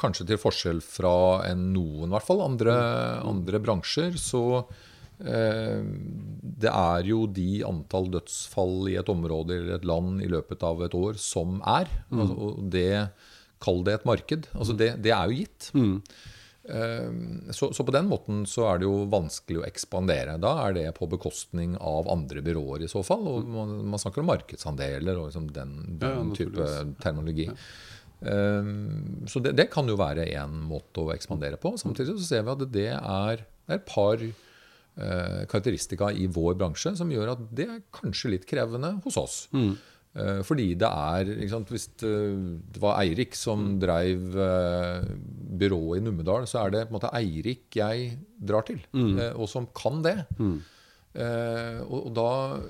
Kanskje 0.00 0.24
til 0.30 0.38
forskjell 0.40 0.78
fra 0.80 1.42
en 1.44 1.66
noen, 1.74 2.06
i 2.06 2.14
hvert 2.14 2.24
fall, 2.24 2.38
andre, 2.40 2.72
mm. 2.72 3.26
andre 3.28 3.58
bransjer, 3.60 4.14
så 4.16 4.62
eh, 5.20 5.82
Det 6.40 6.70
er 6.70 7.04
jo 7.10 7.26
de 7.28 7.58
antall 7.68 8.08
dødsfall 8.14 8.88
i 8.88 8.96
et 8.96 9.12
område 9.12 9.58
eller 9.58 9.76
et 9.76 9.84
land 9.84 10.22
i 10.24 10.30
løpet 10.32 10.64
av 10.64 10.80
et 10.86 10.96
år 10.96 11.20
som 11.20 11.60
er. 11.68 11.92
Mm. 12.08 12.22
Altså, 12.22 12.38
og 12.38 12.64
det 12.72 12.94
Kall 13.60 13.82
det 13.84 13.98
et 13.98 14.06
marked. 14.08 14.46
Altså 14.56 14.72
det, 14.72 14.94
det 15.04 15.12
er 15.12 15.28
jo 15.28 15.42
gitt. 15.42 15.66
Mm. 15.76 15.96
Ehm, 16.70 17.52
så, 17.52 17.72
så, 17.72 17.84
på 17.84 17.94
den 17.94 18.08
måten 18.10 18.44
så 18.48 18.66
er 18.70 18.80
det 18.80 18.88
jo 18.88 19.04
vanskelig 19.10 19.60
å 19.60 19.66
ekspandere. 19.66 20.36
Da 20.42 20.54
er 20.66 20.76
det 20.76 20.86
på 20.98 21.08
bekostning 21.10 21.76
av 21.76 22.10
andre 22.12 22.42
byråer 22.46 22.86
i 22.86 22.90
så 22.90 23.02
fall. 23.06 23.26
Og 23.30 23.48
man, 23.50 23.76
man 23.90 24.02
snakker 24.02 24.22
om 24.22 24.30
markedsandeler 24.30 25.18
og 25.18 25.30
liksom 25.30 25.50
den, 25.56 25.78
den 26.00 26.30
ja, 26.32 26.36
type 26.38 26.68
terminologi. 27.02 27.48
Ja. 27.50 27.56
Um, 28.20 29.24
så 29.30 29.40
det, 29.40 29.54
det, 29.56 29.70
kan 29.72 29.88
jo 29.88 29.96
være 29.96 30.26
én 30.28 30.58
måte 30.68 31.04
å 31.04 31.14
ekspandere 31.14 31.60
på. 31.60 31.74
Samtidig 31.80 32.18
så 32.18 32.26
ser 32.26 32.44
vi 32.44 32.54
at 32.54 32.66
det 32.74 32.90
er, 32.98 33.46
et 33.70 33.84
par 33.86 34.18
uh, 34.18 35.42
karakteristika 35.46 36.10
i 36.10 36.26
vår 36.30 36.56
bransje 36.58 36.96
som 36.98 37.10
gjør 37.12 37.36
at 37.36 37.44
det 37.54 37.68
er 37.70 37.84
kanskje 37.94 38.34
litt 38.34 38.48
krevende 38.50 38.96
hos 39.04 39.18
oss. 39.20 39.36
Mm. 39.54 39.72
Eh, 40.10 40.40
fordi 40.42 40.72
det 40.74 40.88
er 40.90 41.28
sant, 41.52 41.68
Hvis 41.70 41.86
det 42.00 42.82
var 42.82 42.98
Eirik 42.98 43.36
som 43.38 43.78
dreiv 43.78 44.32
drev 44.34 45.04
uh, 45.06 45.06
byrået 45.60 46.00
i 46.00 46.04
Numedal, 46.04 46.48
så 46.50 46.64
er 46.64 46.74
det 46.74 46.82
på 46.88 46.94
en 46.94 46.98
måte 46.98 47.14
Eirik 47.14 47.78
jeg 47.78 48.18
drar 48.34 48.66
til, 48.66 48.80
mm. 48.90 49.18
uh, 49.18 49.32
og 49.38 49.48
som 49.48 49.68
kan 49.70 50.02
det. 50.02 50.18
Mm. 50.38 50.60
Og, 51.90 52.12
da 52.14 52.60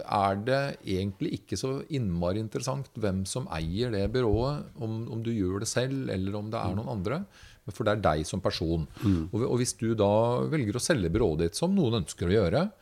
er 0.00 0.38
det 0.40 0.60
egentlig 0.88 1.34
ikke 1.36 1.58
så 1.60 1.82
innmari 1.92 2.40
interessant 2.40 2.88
hvem 2.96 3.26
som 3.28 3.44
eier 3.52 3.92
det 3.92 4.06
byrået, 4.14 4.70
om, 4.80 5.02
om, 5.12 5.20
du 5.20 5.28
gjør 5.28 5.60
det 5.60 5.68
selv, 5.68 6.08
eller 6.08 6.38
om 6.38 6.48
det 6.48 6.56
er 6.56 6.72
mm. 6.72 6.78
noen 6.80 6.94
andre. 6.94 7.18
For 7.68 7.84
det 7.84 7.98
er 7.98 8.06
deg 8.06 8.24
som 8.24 8.40
person. 8.40 8.88
Mm. 9.04 9.28
Og, 9.36 9.52
hvis 9.60 9.76
du 9.76 9.92
da 9.92 10.08
velger 10.48 10.80
å 10.80 10.82
selge 10.82 11.12
byrået 11.12 11.44
ditt, 11.44 11.60
som 11.60 11.76
noen 11.76 12.00
ønsker 12.00 12.32
å 12.32 12.36
gjøre, 12.38 12.64
Eh, 12.70 12.79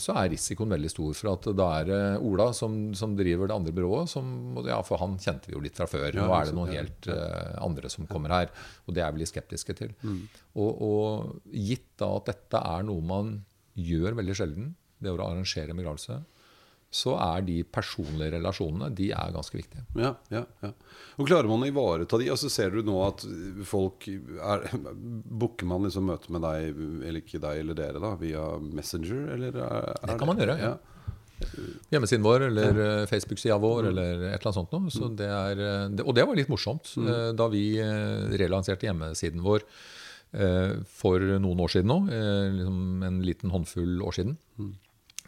så 0.00 0.14
er 0.16 0.30
risikoen 0.32 0.72
veldig 0.72 0.88
stor 0.88 1.16
for 1.18 1.30
at 1.34 1.48
da 1.52 1.66
er 1.76 1.88
det 1.90 2.00
Ola 2.24 2.46
som, 2.56 2.94
som, 2.96 3.12
driver 3.18 3.50
det 3.50 3.56
andre 3.58 3.74
byrået. 3.76 4.08
Som, 4.08 4.30
ja, 4.64 4.78
for 4.86 5.02
han 5.02 5.18
kjente 5.20 5.50
vi 5.50 5.56
jo 5.56 5.60
litt 5.64 5.76
fra 5.76 5.88
før. 5.90 6.08
Nå 6.16 6.26
er 6.32 6.48
det 6.48 6.56
noen 6.56 6.72
helt 6.72 7.10
uh, 7.12 7.58
andre 7.60 7.92
som 7.92 8.08
kommer 8.08 8.32
her. 8.32 8.54
Og 8.86 8.96
det 8.96 9.04
er 9.04 9.12
vi 9.12 9.20
litt 9.20 9.32
skeptiske 9.32 9.76
til. 9.76 9.92
Mm. 10.00 10.22
Og, 10.54 10.82
og, 10.86 11.34
gitt 11.52 11.90
da 12.00 12.08
at 12.16 12.30
dette 12.32 12.64
er 12.72 12.88
noe 12.88 13.04
man 13.04 13.34
gjør 13.76 14.16
veldig 14.18 14.36
sjelden, 14.36 14.72
det 15.00 15.12
å 15.12 15.20
arrangere 15.20 15.72
en 15.72 15.80
begravelse, 15.80 16.18
så 16.90 17.14
er 17.22 17.44
de 17.46 17.60
personlige 17.70 18.32
relasjonene 18.34 18.88
de 18.98 19.12
er 19.14 19.34
ganske 19.34 19.54
viktige. 19.54 19.84
Ja, 19.94 20.16
ja, 20.32 20.42
ja. 20.64 20.72
Og 21.20 21.28
Klarer 21.28 21.46
man 21.46 21.62
å 21.62 21.68
ivareta 21.68 22.18
de? 22.18 22.26
Altså 22.34 22.50
Ser 22.50 22.74
du 22.74 22.82
nå 22.86 22.96
at 23.06 23.22
folk 23.68 24.08
er, 24.10 24.64
Booker 24.90 25.68
man 25.70 25.86
liksom 25.86 26.08
møte 26.10 26.34
med 26.34 26.42
deg, 26.42 26.80
eller 27.06 27.20
ikke 27.22 27.42
deg 27.42 27.62
eller 27.62 27.78
dere, 27.78 28.02
da, 28.02 28.16
via 28.18 28.46
Messenger? 28.58 29.28
Eller 29.36 29.54
er, 29.54 29.92
er 29.94 30.10
det 30.10 30.18
kan 30.18 30.32
man 30.32 30.42
gjøre, 30.42 30.58
ja. 30.58 30.74
Hjemmesiden 31.90 32.24
vår 32.24 32.44
eller 32.50 32.76
ja. 32.76 32.88
Eh, 33.00 33.06
Facebook-sida 33.08 33.56
vår 33.60 33.86
mm. 33.86 33.88
eller 33.90 34.10
et 34.10 34.34
eller 34.34 34.50
annet 34.50 34.58
sånt 34.58 34.74
noe. 34.74 34.92
Så 34.92 35.06
mm. 35.06 35.16
det 35.22 35.30
er, 35.30 35.64
eh, 35.68 36.04
og 36.04 36.12
det 36.16 36.26
var 36.28 36.38
litt 36.38 36.52
morsomt 36.52 36.92
mm. 36.96 37.08
Eh, 37.14 37.30
da 37.38 37.48
vi 37.52 37.64
relanserte 38.40 38.90
hjemmesiden 38.90 39.46
vår 39.46 39.66
for 40.30 41.24
noen 41.42 41.58
år 41.58 41.72
siden 41.72 41.88
nå. 41.90 41.96
Liksom 42.54 43.00
en 43.02 43.16
liten 43.26 43.50
håndfull 43.50 43.96
år 44.06 44.14
siden. 44.14 44.36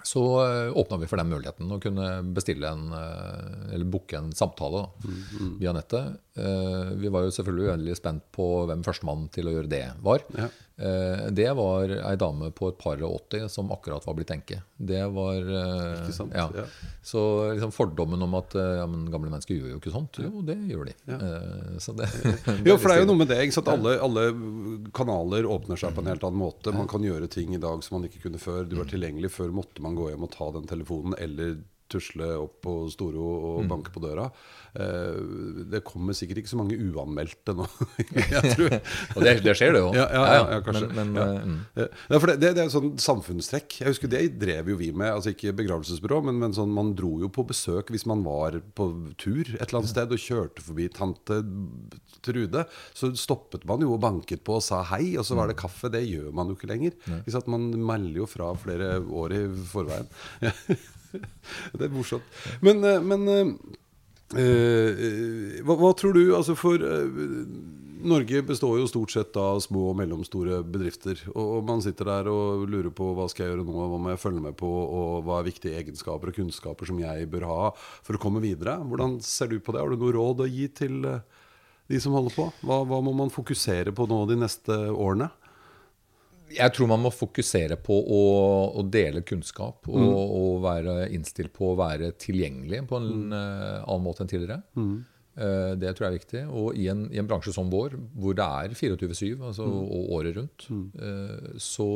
Så 0.02 0.22
eh, 0.46 0.78
åpna 0.78 0.96
vi 0.96 1.06
for 1.06 1.20
den 1.20 1.30
muligheten 1.30 1.70
å 1.72 1.78
kunne 1.82 2.08
bestille 2.34 2.70
en, 2.72 2.90
eh, 2.96 3.74
eller 3.74 3.88
booke 3.88 4.18
en 4.18 4.32
samtale 4.36 4.82
da, 4.82 4.90
mm, 5.04 5.22
mm. 5.40 5.54
via 5.60 5.76
nettet. 5.76 6.18
Eh, 6.34 6.92
vi 6.98 7.12
var 7.12 7.26
jo 7.26 7.34
selvfølgelig 7.36 7.70
uendelig 7.70 7.96
spent 8.00 8.26
på 8.34 8.48
hvem 8.70 8.84
førstemann 8.86 9.28
til 9.34 9.48
å 9.48 9.56
gjøre 9.56 9.72
det 9.72 9.86
var. 10.02 10.26
Ja. 10.38 10.50
Det 10.82 11.46
var 11.54 11.92
ei 11.94 12.14
dame 12.18 12.48
på 12.56 12.72
et 12.72 12.78
par 12.80 12.98
og 13.04 13.12
åtti 13.20 13.38
som 13.52 13.68
akkurat 13.70 14.02
var 14.08 14.16
blitt 14.18 14.32
enke. 14.34 14.56
Det 14.74 15.02
var 15.14 15.36
Ikke 15.44 16.14
sant? 16.16 16.32
Ja. 16.34 16.48
ja. 16.56 16.64
Så 17.06 17.20
liksom 17.52 17.70
fordommen 17.76 18.24
om 18.24 18.34
at 18.34 18.56
ja, 18.56 18.86
men 18.90 19.04
gamle 19.12 19.30
mennesker 19.30 19.54
gjør 19.54 19.76
jo 19.76 19.78
ikke 19.78 19.92
sånt, 19.94 20.18
jo, 20.24 20.40
det 20.48 20.56
gjør 20.72 20.88
de. 20.88 20.94
Ja. 21.06 21.18
Det, 21.20 22.08
jo, 22.66 22.74
for 22.80 22.88
det 22.88 22.96
er 22.96 23.04
jo 23.04 23.10
noe 23.12 23.20
med 23.20 23.30
det. 23.30 23.38
Ikke 23.44 23.58
sant? 23.60 23.70
Alle, 23.70 23.94
alle, 24.02 24.24
kanaler 24.96 25.46
åpner 25.46 25.78
seg 25.78 25.94
på 25.94 26.02
en 26.02 26.10
helt 26.10 26.26
annen 26.26 26.40
måte. 26.40 26.74
Man 26.74 26.90
kan 26.90 27.04
gjøre 27.06 27.30
ting 27.30 27.54
i 27.54 27.62
dag 27.62 27.84
som 27.84 28.00
man 28.00 28.08
ikke 28.08 28.24
kunne 28.24 28.42
før. 28.42 28.64
Du 28.64 28.74
var 28.80 28.88
mm. 28.88 28.92
tilgjengelig. 28.96 29.30
Før 29.36 29.54
måtte 29.54 29.84
man 29.84 29.91
gå 29.98 30.08
hjem 30.10 30.26
og 30.26 30.32
ta 30.34 30.50
den 30.54 30.68
telefonen 30.70 31.16
eller 31.18 31.60
tusle 31.92 32.32
opp 32.40 32.60
på 32.64 32.76
Storo 32.92 33.28
og 33.52 33.62
mm. 33.62 33.70
banke 33.70 33.94
på 33.94 34.02
døra. 34.02 34.28
Eh, 34.72 35.18
det 35.68 35.82
kommer 35.84 36.16
sikkert 36.16 36.42
ikke 36.42 36.52
så 36.52 36.58
mange 36.60 36.78
uanmeldte 36.80 37.52
nå. 37.56 37.66
og 39.16 39.20
det, 39.20 39.34
det, 39.44 39.54
skjer 39.58 39.74
det 39.76 39.82
jo. 39.82 39.90
Ja, 39.96 40.06
ja, 40.08 40.22
ja, 40.24 40.44
ja 40.54 40.60
kanskje. 40.64 40.88
Men, 40.96 41.12
men, 41.12 41.34
mm. 41.42 41.58
det, 41.76 41.88
det, 42.08 42.36
det, 42.40 42.52
er 42.54 42.62
et 42.64 42.74
sånn 42.74 42.94
samfunnstrekk. 43.02 43.80
Jeg 43.82 43.92
husker 43.92 44.12
Det 44.12 44.22
drev 44.40 44.72
jo 44.72 44.78
vi 44.80 44.88
med. 44.96 45.10
altså 45.12 45.34
Ikke 45.34 45.52
begravelsesbyrå, 45.58 46.22
men, 46.28 46.40
men 46.40 46.56
sånn, 46.56 46.72
man 46.72 46.94
dro 46.98 47.18
jo 47.20 47.28
på 47.32 47.44
besøk 47.48 47.92
hvis 47.92 48.08
man 48.08 48.24
var 48.24 48.56
på 48.76 48.88
tur 49.20 49.44
et 49.44 49.66
eller 49.68 49.82
annet 49.82 49.92
sted 49.92 50.14
og 50.14 50.24
kjørte 50.24 50.64
forbi 50.64 50.88
tante 50.92 51.42
Trude. 52.22 52.64
Så 52.96 53.10
stoppet 53.18 53.66
man 53.68 53.82
jo 53.82 53.96
og 53.96 54.02
banket 54.02 54.44
på 54.46 54.56
og 54.60 54.64
sa 54.64 54.80
hei, 54.92 55.16
og 55.18 55.26
så 55.26 55.36
var 55.36 55.50
det 55.50 55.58
mm. 55.58 55.62
kaffe. 55.64 55.92
Det 55.92 56.04
gjør 56.06 56.32
man 56.32 56.48
jo 56.48 56.56
ikke 56.56 56.70
lenger. 56.70 56.96
Ikke 57.20 57.44
man 57.52 57.68
melder 57.76 58.22
jo 58.22 58.30
fra 58.30 58.52
flere 58.62 58.94
år 59.02 59.36
i 59.36 59.44
forveien. 59.74 60.10
det 61.78 61.86
er 61.86 61.92
morsomt. 61.92 62.26
Men, 62.64 62.82
eh, 62.86 63.04
men 63.04 63.28
uh, 63.30 65.04
hva, 65.62 65.76
hva, 65.76 65.92
tror 65.98 66.16
du 66.16 66.24
altså 66.36 66.56
for 66.58 66.80
uh, 66.80 67.22
Norge 68.02 68.40
består 68.42 68.80
jo 68.80 68.88
stort 68.90 69.12
sett 69.14 69.36
av 69.38 69.60
små 69.62 69.84
og 69.92 69.98
mellomstore 70.00 70.62
bedrifter. 70.66 71.20
Og 71.38 71.62
man 71.68 71.82
sitter 71.84 72.08
der 72.08 72.30
og 72.32 72.64
lurer 72.66 72.90
på 72.90 73.12
hva 73.14 73.28
skal 73.30 73.46
jeg 73.46 73.54
gjøre 73.54 73.66
nå, 73.68 73.76
hva 73.92 74.00
må 74.02 74.10
jeg 74.10 74.22
følge 74.24 74.42
med 74.42 74.56
på, 74.58 74.66
og 74.66 75.22
hva 75.26 75.38
er 75.38 75.46
viktige 75.52 75.78
egenskaper 75.78 76.32
og 76.32 76.40
kunnskaper 76.40 76.90
som 76.90 76.98
jeg 77.02 77.28
bør 77.30 77.46
ha 77.50 77.60
for 77.76 78.18
å 78.18 78.22
komme 78.22 78.42
videre. 78.42 78.80
Hvordan 78.82 79.20
ser 79.22 79.52
du 79.52 79.60
på 79.62 79.76
det? 79.76 79.84
Har 79.84 79.94
du 79.94 80.02
noe 80.02 80.16
råd 80.18 80.42
å 80.42 80.50
gi 80.50 80.66
til 80.74 80.98
de 81.06 82.02
som 82.02 82.16
holder 82.18 82.34
på? 82.34 82.48
Hva, 82.66 82.82
hva 82.90 82.98
må 83.06 83.14
man 83.22 83.30
fokusere 83.30 83.94
på 83.94 84.08
nå 84.10 84.24
de 84.32 84.40
neste 84.42 84.80
årene? 84.90 85.30
Jeg 86.56 86.74
tror 86.76 86.90
man 86.90 87.02
må 87.04 87.12
fokusere 87.14 87.78
på 87.82 87.94
å, 87.94 88.20
å 88.78 88.84
dele 88.86 89.24
kunnskap 89.26 89.88
og, 89.90 89.98
mm. 89.98 90.12
og, 90.12 90.50
være 90.64 90.96
innstilt 91.14 91.52
på 91.56 91.72
å 91.72 91.78
være 91.78 92.12
tilgjengelig 92.20 92.84
på 92.90 93.00
en 93.00 93.08
mm. 93.08 93.32
uh, 93.32 93.78
annen 93.82 94.04
måte 94.04 94.24
enn 94.24 94.32
tidligere. 94.32 94.60
Mm. 94.78 94.92
Uh, 95.32 95.72
Det 95.80 95.94
tror 95.94 96.06
jeg 96.06 96.10
er 96.10 96.18
viktig. 96.18 96.42
Og 96.50 96.76
i 96.78 96.88
en, 96.92 97.06
i 97.12 97.22
en 97.22 97.30
bransje 97.30 97.54
som 97.56 97.70
vår, 97.72 97.96
hvor 98.18 98.36
det 98.38 98.46
er 98.46 98.76
24-7 98.76 99.46
altså, 99.48 99.66
og 99.66 100.12
året 100.18 100.38
rundt, 100.40 100.68
uh, 101.00 101.56
så, 101.56 101.88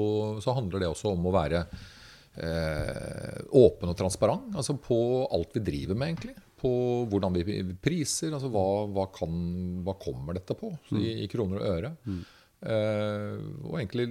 så 0.45 0.57
handler 0.57 0.85
det 0.85 0.91
også 0.93 1.13
om 1.13 1.29
å 1.29 1.37
være 1.37 1.67
uh, 1.67 3.39
åpen 3.57 3.93
og 3.93 3.97
transparent 3.99 4.57
altså 4.57 4.77
på 4.81 4.99
alt 5.33 5.57
vi 5.57 5.65
driver 5.71 5.99
med, 5.99 6.15
egentlig. 6.15 6.37
På 6.57 6.71
hvordan 7.11 7.37
vi 7.37 7.61
priser, 7.83 8.33
altså 8.33 8.49
hva, 8.53 8.87
hva, 8.89 9.11
kan, 9.13 9.37
hva 9.85 9.97
kommer 10.01 10.39
dette 10.39 10.57
på 10.57 10.73
i, 10.97 11.23
i 11.25 11.29
kroner 11.31 11.61
og 11.61 11.69
øre. 11.75 11.93
Eh, 12.09 12.25
og 12.65 13.75
egentlig 13.77 14.07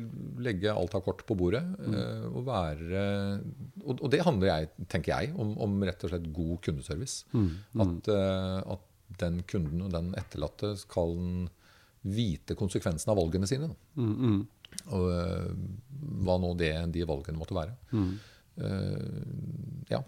legge 0.46 0.72
alt 0.72 0.94
av 0.96 1.02
kort 1.04 1.24
på 1.28 1.36
bordet. 1.36 1.64
eh, 1.90 2.26
og 2.30 2.46
være 2.46 3.06
og, 3.86 4.06
det 4.14 4.22
handler 4.24 4.48
jeg, 4.52 4.70
tenker 4.92 5.16
jeg 5.16 5.34
om, 5.36 5.56
om 5.62 5.78
rett 5.84 6.04
og 6.06 6.14
slett 6.14 6.30
god 6.34 6.62
kundeservice. 6.66 7.26
At, 7.82 8.08
eh, 8.14 8.60
at 8.76 9.20
den 9.22 9.42
kunden 9.50 9.82
og 9.86 9.92
den 9.94 10.14
etterlatte 10.18 10.76
skal 10.78 11.16
vite 12.06 12.54
konsekvensen 12.58 13.10
av 13.12 13.18
valgene 13.18 13.48
sine. 13.50 13.72
Og 14.94 15.06
eh, 15.10 15.52
hva 16.26 16.38
nå 16.42 16.54
det, 16.60 16.74
de 16.94 17.06
valgene 17.10 17.40
måtte 17.42 17.58
være. 17.58 17.76
Eh, 18.62 19.24
ja. 19.90 20.02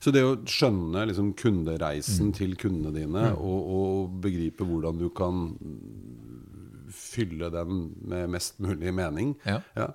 Så 0.00 0.12
det 0.14 0.22
å 0.24 0.36
skjønne 0.48 1.02
liksom, 1.10 1.34
kundereisen 1.36 2.30
til 2.36 2.54
kundene 2.56 2.92
dine, 2.94 3.24
og, 3.36 3.72
og 3.76 4.14
begripe 4.24 4.64
hvordan 4.64 5.00
du 5.00 5.08
kan 5.12 5.50
fylle 6.94 7.50
den 7.54 7.80
med 8.10 8.30
mest 8.36 8.58
mulig 8.62 8.92
mening 8.96 9.34
Ja. 9.46 9.60
Ja. 9.76 9.88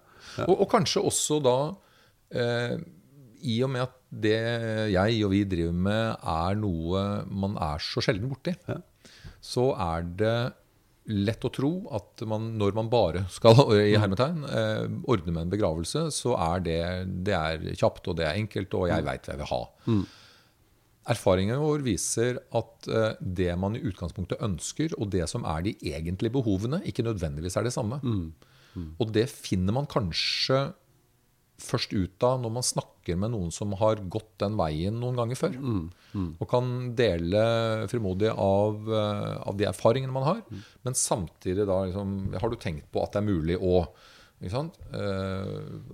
Og, 0.47 0.55
og 0.63 0.69
kanskje 0.71 1.03
også 1.05 1.37
da 1.45 1.55
eh, 2.33 2.77
I 3.45 3.59
og 3.65 3.69
med 3.75 3.85
at 3.85 3.95
det 4.15 4.35
jeg 4.93 5.23
og 5.27 5.31
vi 5.33 5.41
driver 5.51 5.73
med, 5.85 6.15
er 6.23 6.55
noe 6.59 7.01
man 7.29 7.57
er 7.61 7.81
så 7.83 8.01
sjelden 8.05 8.29
borti, 8.31 8.53
Ja. 8.69 8.77
så 9.43 9.69
er 9.75 10.05
det 10.17 10.37
lett 11.05 11.43
å 11.45 11.51
tro 11.53 11.69
at 11.93 12.23
man, 12.25 12.47
når 12.57 12.73
man 12.79 12.87
bare 12.89 13.25
skal 13.29 13.59
i 13.77 13.91
hermetegn, 14.01 14.39
eh, 14.47 14.85
ordne 15.11 15.35
med 15.35 15.43
en 15.43 15.51
begravelse, 15.53 16.07
så 16.15 16.33
er 16.47 16.63
det, 16.65 16.79
det 17.27 17.35
er 17.37 17.67
kjapt 17.77 18.07
og 18.09 18.17
det 18.17 18.25
er 18.25 18.39
enkelt, 18.39 18.73
og 18.73 18.87
jeg 18.89 19.05
veit 19.05 19.27
hva 19.27 19.35
jeg 19.35 19.43
vil 19.43 19.51
ha. 19.51 19.59
Erfaringen 21.05 21.59
vår 21.61 21.83
viser 21.85 22.39
at 22.57 22.87
eh, 22.89 23.11
det 23.21 23.51
man 23.61 23.75
i 23.77 23.83
utgangspunktet 23.85 24.41
ønsker, 24.41 24.95
og 24.97 25.11
det 25.13 25.27
som 25.29 25.45
er 25.45 25.61
de 25.67 25.75
egentlige 25.85 26.33
behovene, 26.33 26.81
ikke 26.89 27.05
nødvendigvis 27.05 27.57
er 27.57 27.63
det 27.67 27.73
samme. 27.75 27.99
Og 28.99 29.11
det 29.15 29.29
finner 29.31 29.71
man 29.77 29.85
kanskje 29.87 30.73
først 31.61 31.93
ut 31.95 32.23
av 32.27 32.41
når 32.43 32.51
man 32.51 32.65
snakker 32.67 33.15
med 33.15 33.31
noen 33.31 33.51
som 33.55 33.71
har 33.79 34.01
gått 34.11 34.33
den 34.43 34.57
veien 34.59 34.97
noen 34.99 35.15
ganger 35.15 35.39
før. 35.39 35.53
Og 36.41 36.49
kan 36.51 36.73
dele 36.97 37.45
frimodig 37.87 38.27
av, 38.33 38.81
eh, 38.91 39.37
av 39.47 39.55
de 39.55 39.69
erfaringene 39.69 40.11
man 40.11 40.23
har. 40.27 40.41
Men 40.83 40.93
samtidig 40.93 41.65
da 41.69 41.85
liksom, 41.85 42.33
Har 42.41 42.49
du 42.49 42.57
tenkt 42.57 42.91
på 42.91 43.03
at 43.03 43.13
det 43.13 43.21
er 43.21 43.29
mulig 43.31 43.57
å 43.61 43.85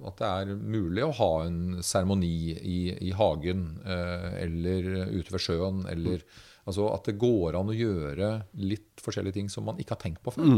at 0.07 0.21
det 0.21 0.29
er 0.29 0.53
mulig 0.55 1.05
å 1.05 1.13
ha 1.17 1.31
en 1.45 1.79
seremoni 1.85 2.51
i, 2.57 2.79
i 3.07 3.11
hagen 3.17 3.65
eh, 3.85 4.27
eller 4.43 4.89
ute 5.15 5.33
ved 5.33 5.43
sjøen. 5.43 5.85
Eller, 5.91 6.25
altså 6.65 6.89
at 6.93 7.07
det 7.09 7.19
går 7.21 7.57
an 7.59 7.71
å 7.71 7.77
gjøre 7.77 8.33
litt 8.61 9.01
forskjellige 9.03 9.39
ting 9.39 9.49
som 9.53 9.67
man 9.69 9.79
ikke 9.81 9.95
har 9.95 10.03
tenkt 10.03 10.23
på 10.25 10.35
før. 10.35 10.51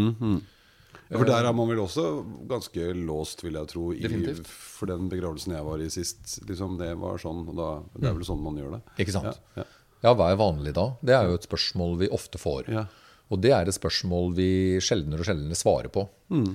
For 1.14 1.28
der 1.28 1.46
er 1.46 1.54
man 1.54 1.70
vel 1.70 1.82
også 1.84 2.08
ganske 2.50 2.90
låst, 2.98 3.44
vil 3.46 3.58
jeg 3.60 3.70
tro. 3.70 3.86
I, 3.94 4.34
for 4.48 4.90
den 4.90 5.10
begravelsen 5.12 5.54
jeg 5.54 5.66
var 5.68 5.82
i 5.84 5.90
sist, 5.94 6.40
liksom, 6.48 6.78
det 6.80 6.94
var 7.02 7.22
sånn. 7.22 7.44
Og 7.52 7.58
da, 7.58 7.70
det 7.98 8.10
er 8.10 8.18
vel 8.18 8.26
sånn 8.28 8.42
man 8.42 8.58
gjør 8.58 8.78
det. 8.78 8.82
Ikke 9.04 9.16
sant? 9.18 9.30
Ja, 9.30 9.62
ja. 9.62 9.70
Ja, 10.04 10.12
hva 10.20 10.34
er 10.34 10.40
vanlig 10.40 10.74
da? 10.76 10.90
Det 11.00 11.14
er 11.16 11.30
jo 11.30 11.38
et 11.38 11.46
spørsmål 11.48 11.94
vi 12.02 12.10
ofte 12.12 12.40
får. 12.42 12.68
Ja. 12.74 12.86
Og 13.32 13.40
det 13.44 13.54
er 13.56 13.70
et 13.70 13.76
spørsmål 13.78 14.34
vi 14.36 14.48
sjeldnere 14.84 15.24
og 15.24 15.30
sjeldnere 15.30 15.56
svarer 15.58 15.92
på. 15.94 16.04
Og, 16.34 16.50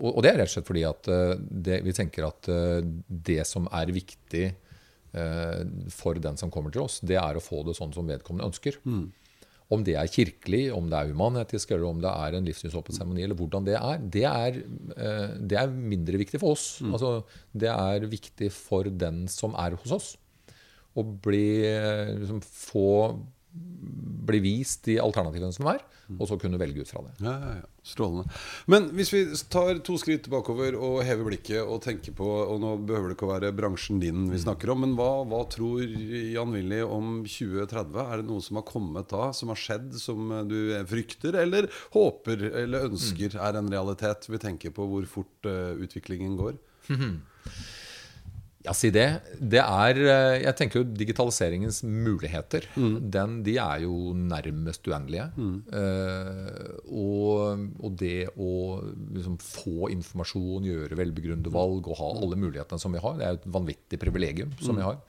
og 0.00 0.20
det 0.24 0.32
er 0.32 0.38
rett 0.40 0.50
og 0.50 0.54
slett 0.56 0.68
fordi 0.68 0.84
at 0.88 1.08
eh, 1.12 1.32
det, 1.38 1.80
vi 1.86 1.94
tenker 1.96 2.28
at 2.28 2.48
eh, 2.52 2.84
det 3.08 3.42
som 3.48 3.66
er 3.74 3.92
viktig 3.94 4.44
eh, 4.48 5.58
for 5.92 6.20
den 6.22 6.38
som 6.40 6.52
kommer 6.52 6.74
til 6.74 6.84
oss, 6.86 7.00
det 7.04 7.18
er 7.20 7.36
å 7.38 7.42
få 7.42 7.62
det 7.66 7.76
sånn 7.78 7.92
som 7.94 8.08
vedkommende 8.08 8.48
ønsker. 8.50 8.78
Om 9.72 9.84
det 9.86 9.94
er 9.96 10.10
kirkelig, 10.12 10.66
om 10.76 10.90
det 10.92 10.98
er 10.98 11.12
humanetisk, 11.14 11.70
eller 11.72 11.88
om 11.88 12.00
det 12.02 12.10
er 12.12 12.34
en 12.36 12.48
livssynsåpen 12.48 12.92
seremoni, 12.92 13.22
eller 13.24 13.38
hvordan 13.38 13.64
det 13.64 13.76
er, 13.78 14.02
det 14.16 14.24
er, 14.28 14.58
det 15.40 15.56
er 15.56 15.72
mindre 15.72 16.20
viktig 16.20 16.42
for 16.42 16.58
oss. 16.58 16.66
Altså, 16.84 17.12
det 17.56 17.70
er 17.72 18.04
viktig 18.04 18.50
for 18.52 18.90
den 18.90 19.22
som 19.32 19.56
er 19.56 19.78
hos 19.80 19.94
oss. 19.96 20.10
Å 20.92 21.06
bli, 21.24 21.46
liksom, 22.20 22.42
få 22.44 22.90
bli 24.22 24.38
vist 24.42 24.84
de 24.86 24.98
alternativene 25.02 25.52
som 25.54 25.68
er, 25.72 25.82
og 26.12 26.28
så 26.28 26.36
kunne 26.40 26.60
velge 26.60 26.84
ut 26.84 26.90
fra 26.90 27.02
det. 27.06 27.12
Ja, 27.24 27.32
ja, 27.40 27.52
ja. 27.60 27.68
Strålende. 27.82 28.30
Men 28.70 28.84
hvis 28.94 29.10
vi 29.10 29.20
tar 29.50 29.80
to 29.82 29.96
skritt 29.98 30.28
bakover 30.30 30.76
og 30.78 31.00
hever 31.02 31.26
blikket 31.26 31.64
og 31.64 31.80
tenker 31.82 32.14
på 32.14 32.28
Og 32.44 32.60
nå 32.62 32.76
behøver 32.86 33.10
det 33.10 33.16
ikke 33.16 33.26
å 33.26 33.32
være 33.32 33.50
bransjen 33.58 33.98
din 33.98 34.28
vi 34.30 34.38
snakker 34.38 34.70
om, 34.70 34.84
men 34.84 34.94
hva, 34.98 35.24
hva 35.26 35.40
tror 35.50 35.82
Jan 35.82 36.54
Willy 36.54 36.78
om 36.86 37.24
2030? 37.26 37.98
Er 38.04 38.22
det 38.22 38.28
noe 38.28 38.44
som 38.44 38.60
har 38.60 38.66
kommet 38.68 39.10
da, 39.10 39.32
som 39.34 39.50
har 39.50 39.58
skjedd, 39.58 39.90
som 39.98 40.30
du 40.46 40.58
frykter, 40.90 41.40
eller 41.42 41.66
håper 41.96 42.46
eller 42.62 42.86
ønsker 42.92 43.34
er 43.34 43.58
en 43.58 43.72
realitet? 43.74 44.30
Vi 44.30 44.42
tenker 44.42 44.74
på 44.76 44.86
hvor 44.92 45.10
fort 45.10 45.50
eh, 45.50 45.74
utviklingen 45.82 46.38
går. 46.38 46.60
Ja, 48.62 48.70
si 48.78 48.92
det. 48.94 49.06
Det 49.40 49.58
er 49.58 49.98
eh, 49.98 50.36
Jeg 50.44 50.54
tenker 50.58 50.80
jo 50.80 50.90
digitaliseringens 50.94 51.80
muligheter. 51.82 52.68
Den, 52.76 53.40
de 53.42 53.56
er 53.58 53.82
jo 53.86 54.12
nærmest 54.14 54.86
uendelige. 54.86 55.26
Eh, 55.80 56.78
og, 56.94 57.66
og 57.82 57.98
det 57.98 58.28
å 58.38 58.52
liksom 59.16 59.40
få 59.42 59.90
informasjon, 59.96 60.70
gjøre 60.70 60.98
velbegrunnede 61.00 61.52
valg 61.54 61.90
og 61.90 61.98
ha 61.98 62.12
alle 62.22 62.38
mulighetene 62.38 62.78
som 62.82 62.94
vi 62.94 63.02
har, 63.02 63.18
det 63.18 63.26
er 63.28 63.40
et 63.40 63.52
vanvittig 63.58 63.98
privilegium 64.02 64.54
som 64.62 64.78
vi 64.78 64.86
har. 64.86 65.00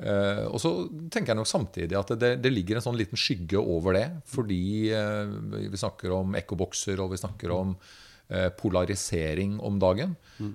Eh, 0.00 0.46
og 0.48 0.56
så 0.62 0.70
tenker 1.12 1.34
jeg 1.34 1.40
nok 1.42 1.50
samtidig 1.50 1.96
at 1.98 2.14
det, 2.16 2.30
det 2.40 2.52
ligger 2.52 2.78
en 2.78 2.86
sånn 2.86 2.96
liten 2.96 3.20
skygge 3.20 3.60
over 3.60 3.98
det. 3.98 4.06
Fordi 4.32 4.62
eh, 4.96 5.34
vi 5.68 5.80
snakker 5.80 6.16
om 6.16 6.32
ekkobokser, 6.40 7.02
og 7.04 7.12
vi 7.12 7.20
snakker 7.20 7.52
om 7.52 7.76
polarisering 8.60 9.56
om 9.60 9.78
dagen. 9.82 10.16
Mm. 10.38 10.52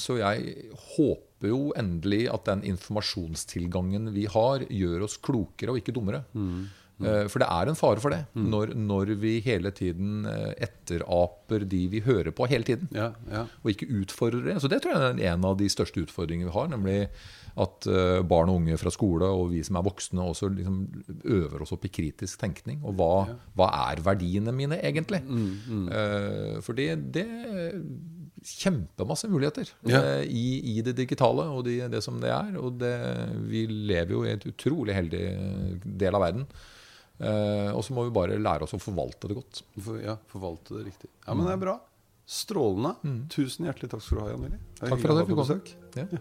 så 0.00 0.16
jeg 0.16 0.54
håper 0.96 1.50
jo 1.50 1.60
endelig 1.76 2.22
at 2.32 2.46
den 2.48 2.64
informasjonstilgangen 2.72 4.10
vi 4.14 4.24
har, 4.32 4.64
gjør 4.72 5.04
oss 5.06 5.18
klokere 5.20 5.74
og 5.74 5.82
ikke 5.82 5.94
dummere. 5.94 6.24
Eh, 6.32 6.85
For 6.96 7.42
det 7.42 7.46
er 7.52 7.68
en 7.68 7.76
fare 7.76 8.00
for 8.00 8.08
det, 8.14 8.22
når, 8.34 8.70
når 8.74 9.10
vi 9.20 9.34
hele 9.44 9.68
tiden 9.76 10.24
eh, 10.30 10.54
etteraper 10.64 11.66
de 11.68 11.82
vi 11.92 12.00
hører 12.00 12.32
på 12.32 12.46
hele 12.48 12.64
tiden 12.64 12.88
Ja, 12.96 13.10
ja. 13.30 13.42
og 13.62 13.68
ikke 13.72 13.88
utfordrer 14.00 14.46
det. 14.48 14.54
Så 14.64 14.70
det 14.72 14.78
tror 14.82 14.94
jeg 14.96 15.02
er 15.26 15.34
en 15.34 15.44
av 15.44 15.58
de 15.60 15.68
største 15.68 16.00
utfordringene 16.06 16.48
vi 16.48 16.54
har. 16.56 16.70
Nemlig 16.72 16.98
at 17.56 17.86
eh, 17.88 18.22
barn 18.28 18.48
og 18.52 18.58
unge 18.62 18.76
fra 18.80 18.90
skole 18.92 19.28
og 19.28 19.50
vi 19.52 19.60
som 19.64 19.76
er 19.80 19.84
voksne, 19.86 20.24
også 20.24 20.48
liksom 20.56 20.80
øver 21.24 21.62
oss 21.64 21.72
opp 21.76 21.84
i 21.88 21.92
kritisk 21.92 22.40
tenkning. 22.40 22.80
Og 22.84 22.96
hva, 22.98 23.10
hva 23.56 23.68
er 23.90 24.00
verdiene 24.04 24.52
mine 24.56 24.80
egentlig? 24.84 25.20
Eh, 25.24 26.60
for 26.64 26.76
det, 26.80 26.90
det 27.16 27.26
Kjempemasse 28.46 29.26
muligheter 29.32 29.66
Ja. 29.88 29.98
eh, 30.20 30.24
i, 30.28 30.76
i 30.78 30.82
det 30.84 30.94
digitale 30.96 31.48
og 31.50 31.64
det, 31.66 31.80
det 31.90 32.02
som 32.04 32.20
det 32.22 32.30
er. 32.30 32.52
Og 32.60 32.76
det, 32.78 32.92
vi 33.50 33.64
lever 33.66 34.12
jo 34.14 34.24
i 34.24 34.32
et 34.36 34.44
utrolig 34.46 34.94
heldig 34.94 35.24
del 35.98 36.14
av 36.14 36.22
verden. 36.22 36.44
Eh, 37.18 37.70
og 37.72 37.82
så 37.84 37.96
må 37.96 38.04
vi 38.06 38.14
bare 38.16 38.36
lære 38.40 38.66
oss 38.66 38.76
å 38.76 38.80
forvalte 38.82 39.30
det 39.30 39.38
godt. 39.38 39.62
For, 39.80 40.00
ja, 40.02 40.16
forvalte 40.32 40.78
det 40.78 40.88
riktig. 40.90 41.10
Ja, 41.26 41.34
men 41.34 41.48
det 41.48 41.56
er 41.56 41.62
bra. 41.64 41.76
Strålende. 42.26 42.96
Tusen 43.32 43.68
hjertelig 43.68 43.92
takk 43.92 44.02
skal 44.04 44.18
du 44.18 44.24
ha, 44.24 44.30
Jan 44.34 44.46
Willy. 44.48 44.62
Takk 44.82 44.98
for 45.00 45.14
at 45.14 45.22
jeg 45.22 45.28
fikk 45.30 45.38
komme. 45.42 45.60
Ja. 45.96 46.06
Ja. 46.16 46.20